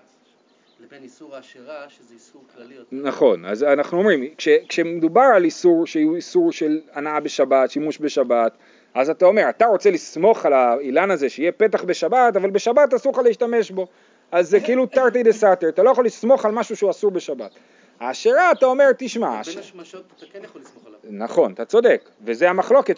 לבין 0.79 1.03
איסור 1.03 1.35
האשרה, 1.35 1.89
שזה 1.89 2.13
איסור 2.13 2.43
כללי 2.55 2.75
יותר. 2.75 2.87
נכון, 2.91 3.45
אז 3.45 3.63
אנחנו 3.63 3.97
אומרים, 3.97 4.35
כש, 4.37 4.47
כשמדובר 4.69 5.29
על 5.35 5.43
איסור 5.43 5.87
שהוא 5.87 6.15
איסור 6.15 6.51
של 6.51 6.79
הנאה 6.93 7.19
בשבת, 7.19 7.71
שימוש 7.71 7.97
בשבת, 8.01 8.57
אז 8.93 9.09
אתה 9.09 9.25
אומר, 9.25 9.49
אתה 9.49 9.65
רוצה 9.65 9.91
לסמוך 9.91 10.45
על 10.45 10.53
האילן 10.53 11.11
הזה 11.11 11.29
שיהיה 11.29 11.51
פתח 11.51 11.83
בשבת, 11.83 12.35
אבל 12.35 12.49
בשבת 12.49 12.93
אסור 12.93 13.11
לך 13.11 13.19
להשתמש 13.19 13.71
בו. 13.71 13.87
אז 14.31 14.49
זה 14.49 14.59
כאילו 14.59 14.85
תרתי 14.95 15.23
דה 15.23 15.31
סתר, 15.31 15.69
אתה 15.69 15.83
לא 15.83 15.89
יכול 15.89 16.05
לסמוך 16.05 16.45
על 16.45 16.51
משהו 16.51 16.75
שהוא 16.75 16.91
אסור 16.91 17.11
בשבת. 17.11 17.51
האשרה 17.99 18.51
אתה 18.51 18.65
אומר, 18.65 18.91
תשמע, 18.97 19.29
בין 19.29 19.39
הש... 19.39 19.57
השמשות 19.57 20.03
אתה 20.17 20.25
כן 20.33 20.39
יכול 20.43 20.61
לסמוך 20.61 20.85
עליו. 20.85 20.99
נכון, 21.03 21.53
אתה 21.53 21.65
צודק, 21.65 22.09
וזה 22.21 22.49
המחלוקת 22.49 22.97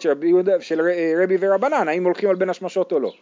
של 0.60 0.80
רבי 1.22 1.36
ורבנן, 1.40 1.88
האם 1.88 2.04
הולכים 2.04 2.30
על 2.30 2.36
בין 2.36 2.50
השמשות 2.50 2.92
או 2.92 3.00
לא. 3.00 3.12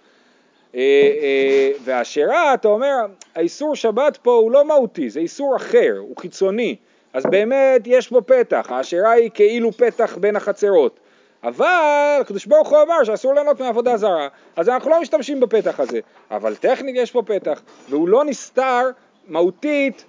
אה, 0.78 1.12
אה, 1.22 1.70
והאשרה, 1.84 2.54
אתה 2.54 2.68
אומר, 2.68 2.96
האיסור 3.34 3.76
שבת 3.76 4.16
פה 4.16 4.32
הוא 4.32 4.52
לא 4.52 4.64
מהותי, 4.64 5.10
זה 5.10 5.20
איסור 5.20 5.56
אחר, 5.56 5.94
הוא 5.98 6.16
חיצוני, 6.16 6.76
אז 7.12 7.26
באמת 7.26 7.82
יש 7.86 8.08
פה 8.08 8.20
פתח, 8.20 8.66
האשרה 8.70 9.10
היא 9.10 9.30
כאילו 9.34 9.72
פתח 9.72 10.16
בין 10.20 10.36
החצרות. 10.36 11.00
אבל 11.42 12.18
הקדוש 12.20 12.46
ברוך 12.46 12.68
הוא 12.68 12.82
אמר 12.82 13.04
שאסור 13.04 13.34
ליהנות 13.34 13.60
מעבודה 13.60 13.96
זרה, 13.96 14.28
אז 14.56 14.68
אנחנו 14.68 14.90
לא 14.90 15.00
משתמשים 15.00 15.40
בפתח 15.40 15.80
הזה. 15.80 16.00
אבל 16.30 16.56
טכנית 16.56 16.96
יש 16.96 17.10
פה 17.10 17.22
פתח, 17.22 17.62
והוא 17.88 18.08
לא 18.08 18.24
נסתר 18.24 18.90
מהותית 19.26 20.04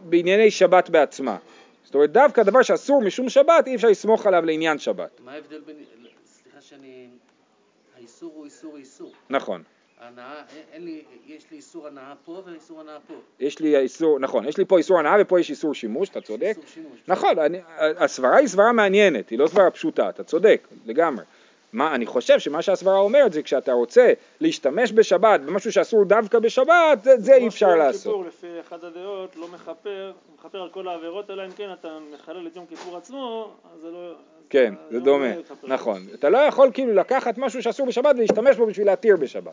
בענייני 0.00 0.50
שבת 0.50 0.90
בעצמה. 0.90 1.36
זאת 1.84 1.94
אומרת, 1.94 2.12
דווקא 2.12 2.42
דבר 2.42 2.62
שאסור 2.62 3.02
משום 3.02 3.28
שבת, 3.28 3.66
אי 3.66 3.74
אפשר 3.74 3.88
לסמוך 3.88 4.26
עליו 4.26 4.44
לעניין 4.44 4.78
שבת. 4.78 5.20
מה 5.24 5.32
ההבדל 5.32 5.60
בין... 5.66 5.76
סליחה 6.24 6.60
שאני... 6.60 7.08
האיסור 7.98 8.32
הוא 8.34 8.44
איסור 8.44 8.76
איסור. 8.76 9.12
נכון. 9.30 9.62
הנאה, 10.00 10.42
אין- 10.72 10.84
לי... 10.84 11.02
יש 11.26 11.44
לי 11.50 11.56
איסור 11.56 11.86
הנאה 11.86 12.14
פה 12.24 12.42
ואיסור 12.46 12.80
הנאה 12.80 12.98
פה. 13.06 13.14
יש 13.40 13.58
לי 13.60 13.78
איסור, 13.78 14.18
נכון, 14.18 14.48
יש 14.48 14.58
לי 14.58 14.64
פה 14.64 14.78
איסור 14.78 14.98
הנאה 14.98 15.14
ופה 15.20 15.40
יש 15.40 15.50
איסור 15.50 15.74
שימוש, 15.74 16.08
אתה 16.08 16.20
צודק. 16.20 16.44
איסור 16.48 16.64
שימוש. 16.66 17.00
נכון, 17.08 17.38
אני, 17.38 17.60
הסברה 17.78 18.36
היא 18.36 18.46
סברה 18.48 18.72
מעניינת, 18.72 19.28
היא 19.28 19.38
לא 19.38 19.46
סברה 19.46 19.70
פשוטה, 19.70 20.08
אתה 20.08 20.24
צודק, 20.24 20.68
לגמרי. 20.86 21.24
מה, 21.72 21.94
אני 21.94 22.06
חושב 22.06 22.38
שמה 22.38 22.62
שהסברה 22.62 22.98
אומרת 22.98 23.32
זה 23.32 23.42
כשאתה 23.42 23.72
רוצה 23.72 24.12
להשתמש 24.40 24.92
בשבת 24.92 25.40
במשהו 25.40 25.72
שאסור 25.72 26.04
דווקא 26.04 26.38
בשבת, 26.38 27.02
זה, 27.02 27.16
זה 27.18 27.34
אי 27.34 27.48
אפשר 27.48 27.66
כמו 27.66 27.74
שיום 27.74 27.86
לעשות. 27.86 28.02
כיפור, 28.02 28.24
לפי 28.24 28.60
אחת 28.60 28.84
הדעות, 28.84 29.36
לא 29.36 29.48
מכפר, 29.48 30.12
מכפר 30.34 30.62
על 30.62 30.68
כל 30.70 30.88
העבירות, 30.88 31.30
אלא 31.30 31.46
אם 31.46 31.50
כן 31.50 31.72
אתה 31.72 31.98
מחלל 32.14 32.46
את 32.46 32.56
יום 32.56 32.66
כיפור 32.66 32.96
עצמו, 32.96 33.50
אז 33.74 33.80
זה 33.80 33.90
לא... 33.90 34.14
כן, 34.50 34.74
זה 34.90 34.98
לא 34.98 35.04
דומה. 35.04 35.32
נכון. 35.62 36.06
אתה 36.14 36.28
לא 36.28 36.38
יכול 36.38 36.70
כאילו 36.74 36.94
לקחת 36.94 37.38
משהו 37.38 37.62
שאסור 37.62 37.86
בשבת 37.86 38.14
ולהשתמש 38.16 38.56
בו 38.56 38.66
בשביל 38.66 38.86
להתיר 38.86 39.16
בשבת. 39.16 39.52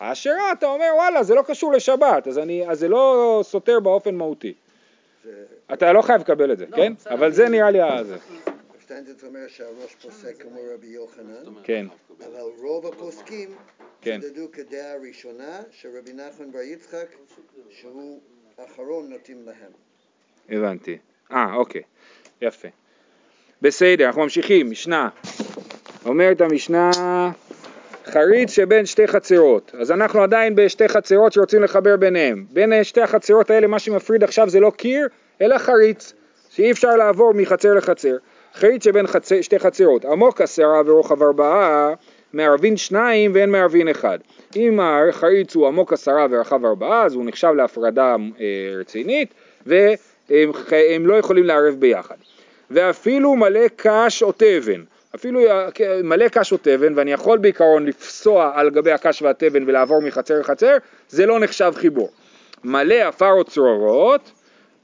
האשרה 0.00 0.52
אתה 0.52 0.66
אומר 0.66 0.90
וואלה 0.94 1.22
זה 1.22 1.34
לא 1.34 1.42
קשור 1.42 1.72
לשבת, 1.72 2.28
אז, 2.28 2.38
אני, 2.38 2.70
אז 2.70 2.78
זה 2.78 2.88
לא 2.88 3.40
סותר 3.44 3.80
באופן 3.80 4.14
מהותי. 4.14 4.54
אתה 5.72 5.92
לא 5.92 6.02
חייב 6.02 6.20
לקבל 6.20 6.52
את 6.52 6.58
זה, 6.58 6.66
לא, 6.70 6.76
כן? 6.76 6.92
אבל 7.10 7.32
זה 7.32 7.48
נראה 7.48 7.70
לי 7.70 7.80
ה... 7.80 8.04
זה. 8.04 8.16
שטיינזרץ 8.80 9.24
אומר 9.24 9.48
שהראש 9.48 9.94
פוסק 10.02 10.42
כמו 10.42 10.60
רבי 10.74 10.86
יוחנן, 10.86 11.62
כן, 11.62 11.86
אבל 12.18 12.40
רוב 12.62 12.86
הפוסקים 12.86 13.48
כן. 14.00 14.20
צידדו 14.20 14.52
כדעה 14.52 14.96
ראשונה 15.08 15.60
שרבי 15.70 16.12
נחמן 16.12 16.52
בר 16.52 16.60
יצחק, 16.60 17.06
שהוא 17.70 18.20
האחרון 18.58 19.10
נוטים 19.10 19.46
להם. 19.46 19.72
הבנתי. 20.48 20.98
אה, 21.32 21.54
אוקיי, 21.54 21.82
יפה. 22.42 22.68
בסדר, 23.62 24.06
אנחנו 24.06 24.22
ממשיכים, 24.22 24.70
משנה. 24.70 25.08
אומרת 26.06 26.40
המשנה, 26.40 26.90
חריץ 28.06 28.50
שבין 28.50 28.86
שתי 28.86 29.06
חצרות, 29.06 29.72
אז 29.80 29.90
אנחנו 29.90 30.22
עדיין 30.22 30.54
בשתי 30.54 30.88
חצרות 30.88 31.32
שרוצים 31.32 31.62
לחבר 31.62 31.96
ביניהם. 31.96 32.44
בין 32.50 32.84
שתי 32.84 33.00
החצרות 33.00 33.50
האלה 33.50 33.66
מה 33.66 33.78
שמפריד 33.78 34.24
עכשיו 34.24 34.48
זה 34.48 34.60
לא 34.60 34.72
קיר, 34.76 35.06
אלא 35.40 35.58
חריץ, 35.58 36.12
שאי 36.50 36.70
אפשר 36.70 36.96
לעבור 36.96 37.34
מחצר 37.34 37.74
לחצר. 37.74 38.16
חריץ 38.54 38.84
שבין 38.84 39.06
חצר, 39.06 39.40
שתי 39.40 39.58
חצרות, 39.58 40.04
עמוק 40.04 40.40
עשרה 40.40 40.82
ורוחב 40.86 41.22
ארבעה, 41.22 41.94
מערבין 42.32 42.76
שניים 42.76 43.32
ואין 43.34 43.50
מערבין 43.50 43.88
אחד. 43.88 44.18
אם 44.56 44.80
החריץ 44.82 45.54
הוא 45.54 45.66
עמוק 45.66 45.92
עשרה 45.92 46.26
ורחב 46.30 46.64
ארבעה, 46.64 47.04
אז 47.04 47.14
הוא 47.14 47.24
נחשב 47.26 47.52
להפרדה 47.56 48.16
אה, 48.40 48.46
רצינית, 48.80 49.34
והם 49.66 51.06
לא 51.06 51.14
יכולים 51.14 51.44
לערב 51.44 51.74
ביחד. 51.78 52.16
ואפילו 52.70 53.36
מלא 53.36 53.68
קש 53.76 54.22
או 54.22 54.32
תבן, 54.32 54.84
אפילו 55.14 55.40
מלא 56.04 56.28
קש 56.28 56.52
או 56.52 56.56
תבן, 56.62 56.98
ואני 56.98 57.12
יכול 57.12 57.38
בעיקרון 57.38 57.86
לפסוע 57.86 58.52
על 58.54 58.70
גבי 58.70 58.92
הקש 58.92 59.22
והתבן 59.22 59.62
ולעבור 59.66 60.02
מחצר 60.02 60.40
לחצר, 60.40 60.76
זה 61.08 61.26
לא 61.26 61.40
נחשב 61.40 61.72
חיבור. 61.76 62.10
מלא 62.64 62.94
עפר 62.94 63.32
או 63.32 63.44
צרורות, 63.44 64.32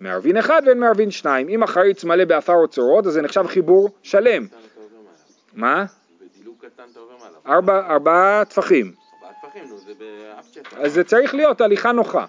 מערבין 0.00 0.36
אחד 0.36 0.62
ואין 0.66 0.80
מערבין 0.80 1.10
שניים. 1.10 1.48
אם 1.48 1.62
החריץ 1.62 2.04
מלא 2.04 2.24
בעפר 2.24 2.54
או 2.54 2.68
צרורות, 2.68 3.06
אז 3.06 3.12
זה 3.12 3.22
נחשב 3.22 3.46
חיבור 3.46 3.90
שלם. 4.02 4.46
מה? 5.54 5.84
בדילוג 6.20 6.56
קטן 6.58 6.82
אתה 6.92 7.00
עובר 7.00 7.14
מעליו. 7.20 7.56
ארבע, 7.56 7.86
ארבעה 7.90 8.44
טפחים. 8.44 8.92
ארבעה 9.14 9.32
טפחים, 9.42 9.68
נו, 9.68 9.78
זה 9.78 9.92
באף 9.98 10.46
שטח. 10.52 10.74
אז 10.78 10.92
זה 10.92 11.04
צריך 11.04 11.34
להיות 11.34 11.60
הליכה 11.60 11.92
נוחה, 11.92 12.26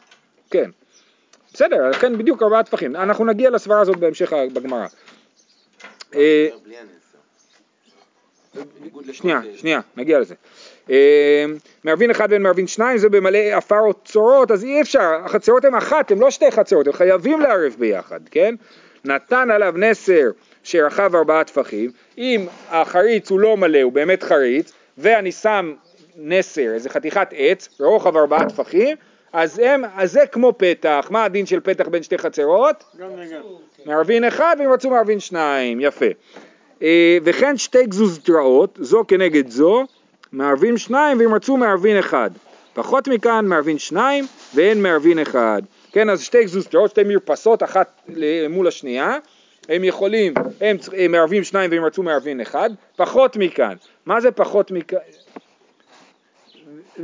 כן. 0.49 0.69
בסדר, 1.53 1.89
לכן 1.89 2.17
בדיוק 2.17 2.43
ארבעה 2.43 2.63
טפחים. 2.63 2.95
אנחנו 2.95 3.25
נגיע 3.25 3.49
לסברה 3.49 3.81
הזאת 3.81 3.97
בהמשך 3.97 4.33
בגמרא. 4.53 4.79
אה, 4.81 4.87
בלי 4.87 4.87
הנסר. 4.87 4.95
בניגוד 6.06 6.06
שנייה, 9.11 9.39
לקוטג'. 9.41 9.55
שנייה, 9.55 9.79
נגיע 9.97 10.19
לזה. 10.19 10.35
אה, 10.89 11.45
מערבין 11.83 12.11
אחד 12.11 12.27
ואין 12.31 12.41
מערבין 12.41 12.67
שניים, 12.67 12.97
זה 12.97 13.09
במלא 13.09 13.37
עפר 13.37 13.79
או 13.79 13.93
צורות, 13.93 14.51
אז 14.51 14.63
אי 14.63 14.81
אפשר, 14.81 15.21
החצרות 15.25 15.65
הן 15.65 15.75
אחת, 15.75 16.11
הן 16.11 16.19
לא 16.19 16.31
שתי 16.31 16.51
חצרות, 16.51 16.87
הם 16.87 16.93
חייבים 16.93 17.41
לערב 17.41 17.75
ביחד, 17.79 18.19
כן? 18.31 18.55
נתן 19.05 19.51
עליו 19.51 19.73
נסר 19.77 20.29
שרחב 20.63 21.15
ארבעה 21.15 21.43
טפחים, 21.43 21.91
אם 22.17 22.45
החריץ 22.69 23.29
הוא 23.29 23.39
לא 23.39 23.57
מלא, 23.57 23.81
הוא 23.81 23.93
באמת 23.93 24.23
חריץ, 24.23 24.71
ואני 24.97 25.31
שם 25.31 25.73
נסר, 26.17 26.73
איזה 26.73 26.89
חתיכת 26.89 27.27
עץ, 27.37 27.69
ברוחב 27.79 28.17
ארבעה 28.17 28.49
טפחים, 28.49 28.97
אז, 29.37 29.59
הם, 29.59 29.81
אז 29.95 30.11
זה 30.11 30.25
כמו 30.31 30.53
פתח, 30.57 31.07
מה 31.09 31.23
הדין 31.23 31.45
של 31.45 31.59
פתח 31.59 31.87
בין 31.87 32.03
שתי 32.03 32.17
חצרות? 32.17 32.83
גם 32.99 33.07
וגם. 33.17 33.41
מערבין 33.85 34.23
אחד 34.23 34.55
והם 34.59 34.71
רצו 34.71 34.89
מערבין 34.89 35.19
שניים, 35.19 35.81
יפה. 35.81 36.05
אה, 36.81 37.17
וכן 37.23 37.57
שתי 37.57 37.85
גזוזתראות, 37.85 38.79
זו 38.81 39.03
כנגד 39.07 39.49
זו, 39.49 39.85
מערבין 40.31 40.77
שניים 40.77 41.19
והם 41.19 41.33
רצו 41.33 41.57
מערבין 41.57 41.99
אחד. 41.99 42.29
פחות 42.73 43.07
מכאן 43.07 43.45
מערבין 43.45 43.77
שניים 43.77 44.25
ואין 44.55 44.81
מערבין 44.81 45.19
אחד. 45.19 45.61
כן, 45.91 46.09
אז 46.09 46.21
שתי 46.21 46.43
גזוזתראות, 46.43 46.89
שתי 46.89 47.03
מרפסות, 47.03 47.63
אחת 47.63 48.01
מול 48.49 48.67
השנייה, 48.67 49.17
הם 49.69 49.83
יכולים, 49.83 50.33
הם, 50.61 50.77
הם 50.97 51.11
מערבים 51.11 51.43
שניים 51.43 51.71
והם 51.71 51.85
רצו 51.85 52.03
מערבין 52.03 52.41
אחד, 52.41 52.69
פחות 52.95 53.37
מכאן. 53.37 53.75
מה 54.05 54.21
זה 54.21 54.31
פחות 54.31 54.71
מכאן? 54.71 54.97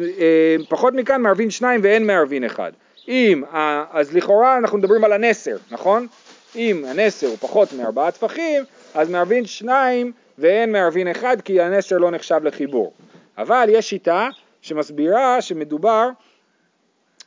אה, 0.01 0.56
פחות 0.69 0.93
מכאן 0.93 1.21
מערבין 1.21 1.49
שניים 1.49 1.82
ואין 1.84 2.08
מערבין 2.08 2.43
אחד. 2.43 2.71
אם, 3.08 3.43
ה- 3.51 3.99
אז 3.99 4.15
לכאורה 4.15 4.58
אנחנו 4.58 4.77
מדברים 4.77 5.03
על 5.03 5.13
הנסר, 5.13 5.58
נכון? 5.71 6.08
אם 6.56 6.86
הנסר 6.88 7.27
הוא 7.27 7.38
פחות 7.39 7.73
מארבעה 7.73 8.12
טפחים, 8.12 8.63
אז 8.93 9.10
מערבין 9.10 9.45
שניים 9.45 10.12
ואין 10.38 10.71
מערבין 10.71 11.08
אחד 11.08 11.41
כי 11.41 11.62
הנסר 11.62 11.97
לא 11.97 12.12
נחשב 12.12 12.39
לחיבור. 12.43 12.93
אבל 13.38 13.65
יש 13.69 13.89
שיטה 13.89 14.29
שמסבירה 14.62 15.41
שמדובר 15.41 16.10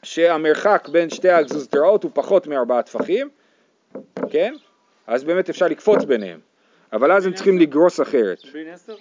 שהמרחק 0.02 0.88
בין 0.92 1.10
שתי 1.10 1.30
הגזוזתראות 1.30 2.02
הוא 2.02 2.10
פחות 2.14 2.46
מארבעה 2.46 2.82
טפחים, 2.82 3.28
כן? 4.30 4.54
אז 5.06 5.24
באמת 5.24 5.50
אפשר 5.50 5.66
לקפוץ 5.66 6.04
ביניהם. 6.04 6.40
אבל 6.92 7.12
אז 7.12 7.26
הם 7.26 7.32
צריכים 7.32 7.58
לגרוס 7.58 8.00
אחרת. 8.00 8.38
בלי 8.52 8.72
נסר? 8.72 8.94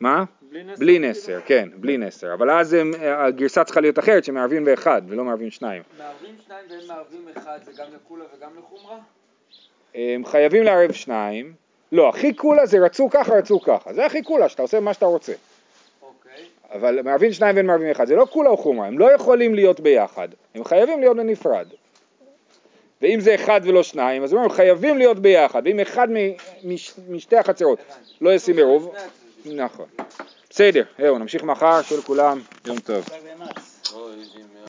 מה? 0.00 0.24
בלי 0.42 0.64
נסר? 0.64 0.78
בלי? 0.78 0.98
נסר, 0.98 1.40
כן, 1.46 1.68
בלי 1.76 1.98
נסר. 1.98 2.34
אבל 2.34 2.50
אז 2.50 2.72
הם, 2.72 2.90
הגרסה 3.00 3.64
צריכה 3.64 3.80
להיות 3.80 3.98
אחרת, 3.98 4.24
שמערבים 4.24 4.64
באחד 4.64 5.02
ולא 5.08 5.24
מערבים 5.24 5.50
שניים. 5.50 5.82
מערבים 5.98 6.36
שניים 6.46 6.66
ואין 6.70 6.86
מערבים 6.88 7.28
אחד 7.36 7.58
זה 7.64 7.72
גם 7.82 7.86
לקולה 7.94 8.24
וגם 8.38 8.50
לחומרה? 8.58 8.98
הם 9.94 10.24
חייבים 10.24 10.62
לערב 10.62 10.92
שניים. 10.92 11.52
לא, 11.92 12.08
הכי 12.08 12.34
קולה 12.34 12.66
זה 12.66 12.78
רצו 12.78 13.10
ככה, 13.10 13.34
רצו 13.34 13.60
ככה. 13.60 13.92
זה 13.92 14.06
הכי 14.06 14.22
קולה, 14.22 14.48
שאתה 14.48 14.62
עושה 14.62 14.80
מה 14.80 14.94
שאתה 14.94 15.06
רוצה. 15.06 15.32
אוקיי. 16.02 16.44
אבל 16.72 17.02
מערבין 17.02 17.32
שניים 17.32 17.56
ואין 17.56 17.66
מערבים 17.66 17.90
אחד, 17.90 18.06
זה 18.06 18.16
לא 18.16 18.26
כולה 18.30 18.50
או 18.50 18.56
חומרה, 18.56 18.86
הם 18.86 18.98
לא 18.98 19.12
יכולים 19.12 19.54
להיות 19.54 19.80
ביחד, 19.80 20.28
הם 20.54 20.64
חייבים 20.64 21.00
להיות 21.00 21.16
בנפרד. 21.16 21.66
ואם 23.02 23.20
זה 23.20 23.34
אחד 23.34 23.60
ולא 23.64 23.82
שניים, 23.82 24.22
אז 24.22 24.32
אומרים, 24.32 24.50
הם 24.50 24.56
חייבים 24.56 24.98
להיות 24.98 25.18
ביחד, 25.18 25.62
ואם 25.64 25.80
אחד 25.80 26.08
משתי 27.08 27.36
החצרות 27.36 27.78
לא 28.20 28.34
ישים 28.34 28.56
עירוב. 28.56 28.94
נכון. 29.44 29.86
בסדר, 30.50 30.82
זהו, 30.98 31.18
נמשיך 31.18 31.42
מחר, 31.42 31.82
שיהיה 31.82 32.00
לכולם 32.00 32.40
יום 32.66 32.78
טוב. 32.80 33.04